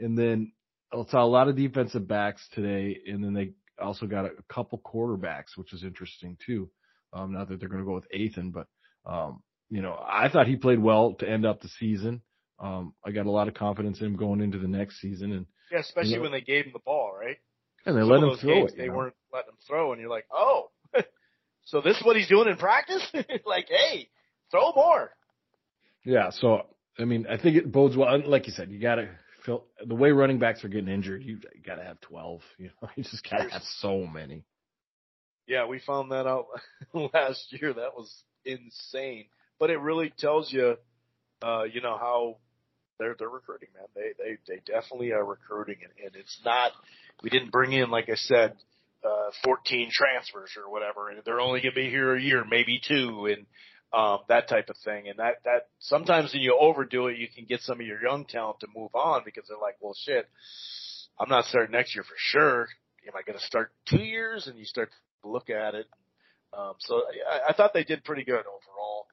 [0.00, 0.52] and then
[0.92, 4.54] I saw a lot of defensive backs today, and then they also got a, a
[4.54, 6.70] couple quarterbacks, which is interesting too.
[7.12, 8.66] Um, not that they're going to go with Athan, but
[9.06, 12.22] um, you know, I thought he played well to end up the season.
[12.58, 15.46] Um, I got a lot of confidence in him going into the next season, and
[15.70, 17.38] Yeah, especially You know- when they gave him the ball, right?
[17.86, 18.74] and they let him throw it.
[18.76, 18.94] They know?
[18.94, 20.70] weren't letting him throw, and you're like, oh,
[21.64, 23.06] so this is what he's doing in practice?
[23.46, 24.08] like, hey,
[24.50, 25.10] throw more.
[26.04, 26.66] Yeah, so
[26.98, 28.20] I mean, I think it bodes well.
[28.26, 29.08] Like you said, you got to
[29.44, 31.22] fill the way running backs are getting injured.
[31.22, 32.40] You, you got to have twelve.
[32.58, 34.44] You know, you just got to have so many.
[35.46, 36.46] Yeah, we found that out
[36.94, 37.74] last year.
[37.74, 38.10] That was
[38.44, 39.26] insane.
[39.64, 40.76] But it really tells you,
[41.40, 42.36] uh, you know, how
[42.98, 43.86] they're they're recruiting, man.
[43.94, 46.72] They they they definitely are recruiting, and, and it's not.
[47.22, 48.56] We didn't bring in, like I said,
[49.02, 52.78] uh, 14 transfers or whatever, and they're only going to be here a year, maybe
[52.86, 53.46] two, and
[53.98, 55.08] um, that type of thing.
[55.08, 58.26] And that that sometimes when you overdo it, you can get some of your young
[58.26, 60.28] talent to move on because they're like, well, shit,
[61.18, 62.68] I'm not starting next year for sure.
[63.08, 64.46] Am I going to start two years?
[64.46, 64.90] And you start
[65.22, 65.86] to look at it.
[66.52, 67.00] Um, so
[67.30, 69.06] I, I thought they did pretty good overall.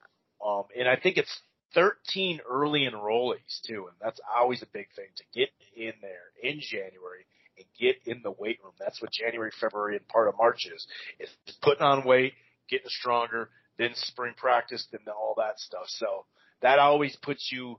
[0.44, 1.40] Um, and I think it's
[1.74, 6.60] 13 early enrollees too, and that's always a big thing to get in there in
[6.60, 7.26] January
[7.56, 8.72] and get in the weight room.
[8.78, 10.86] That's what January, February, and part of March is.
[11.20, 12.34] Is putting on weight,
[12.68, 15.84] getting stronger, then spring practice, then all that stuff.
[15.88, 16.26] So
[16.60, 17.78] that always puts you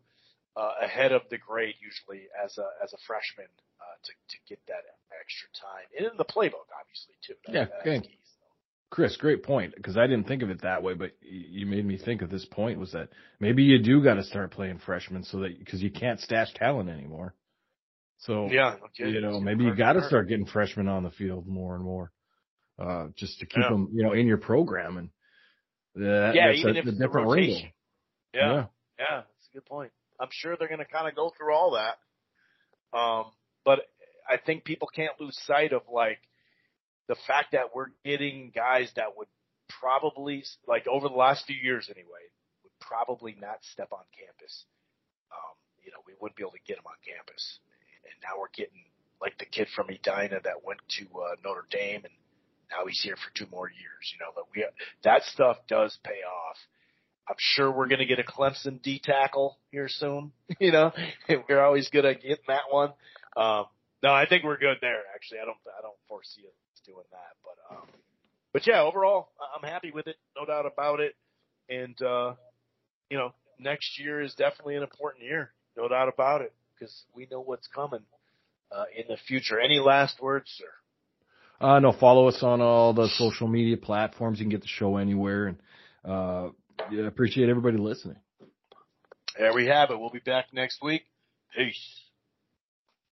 [0.55, 3.49] uh, ahead of the grade usually as a as a freshman
[3.81, 4.85] uh, to to get that
[5.19, 7.33] extra time and in the playbook obviously too.
[7.47, 8.03] That, yeah, good.
[8.03, 8.17] Key.
[8.93, 11.97] Chris, great point because I didn't think of it that way, but you made me
[11.97, 15.39] think of this point was that maybe you do got to start playing freshmen so
[15.39, 17.33] that because you can't stash talent anymore.
[18.19, 19.09] So yeah, okay.
[19.09, 22.11] you know maybe you got to start getting freshmen on the field more and more,
[22.77, 23.69] uh, just to keep yeah.
[23.69, 25.09] them you know in your program and
[25.95, 27.61] that, yeah, that's even a, if a different wrinkle.
[28.31, 28.65] Yeah, yeah,
[28.99, 29.91] yeah, that's a good point.
[30.19, 32.95] I'm sure they're going to kind of go through all that.
[32.95, 33.31] Um,
[33.65, 33.79] but
[34.29, 36.19] I think people can't lose sight of like
[37.07, 39.27] the fact that we're getting guys that would
[39.79, 42.23] probably like over the last few years anyway
[42.63, 44.65] would probably not step on campus.
[45.31, 47.59] Um, you know, we wouldn't be able to get them on campus,
[48.05, 48.85] and now we're getting
[49.21, 52.13] like the kid from Edina that went to uh, Notre Dame and
[52.71, 54.13] now he's here for two more years.
[54.13, 54.65] You know, but we
[55.03, 56.57] that stuff does pay off.
[57.27, 60.31] I'm sure we're going to get a Clemson D tackle here soon.
[60.59, 60.91] You know,
[61.49, 62.89] we're always good at getting that one.
[63.35, 63.65] Um,
[64.03, 64.99] no, I think we're good there.
[65.15, 67.35] Actually, I don't, I don't foresee us doing that.
[67.43, 67.87] But, um,
[68.51, 71.15] but yeah, overall, I'm happy with it, no doubt about it.
[71.69, 72.33] And uh,
[73.09, 77.27] you know, next year is definitely an important year, no doubt about it, because we
[77.31, 78.01] know what's coming
[78.71, 79.59] uh, in the future.
[79.59, 80.65] Any last words, sir?
[81.65, 84.39] Uh, no, follow us on all the social media platforms.
[84.39, 85.57] You can get the show anywhere, and
[86.03, 86.49] uh,
[86.91, 88.17] yeah, appreciate everybody listening.
[89.37, 89.99] There we have it.
[89.99, 91.03] We'll be back next week.
[91.55, 92.02] Peace.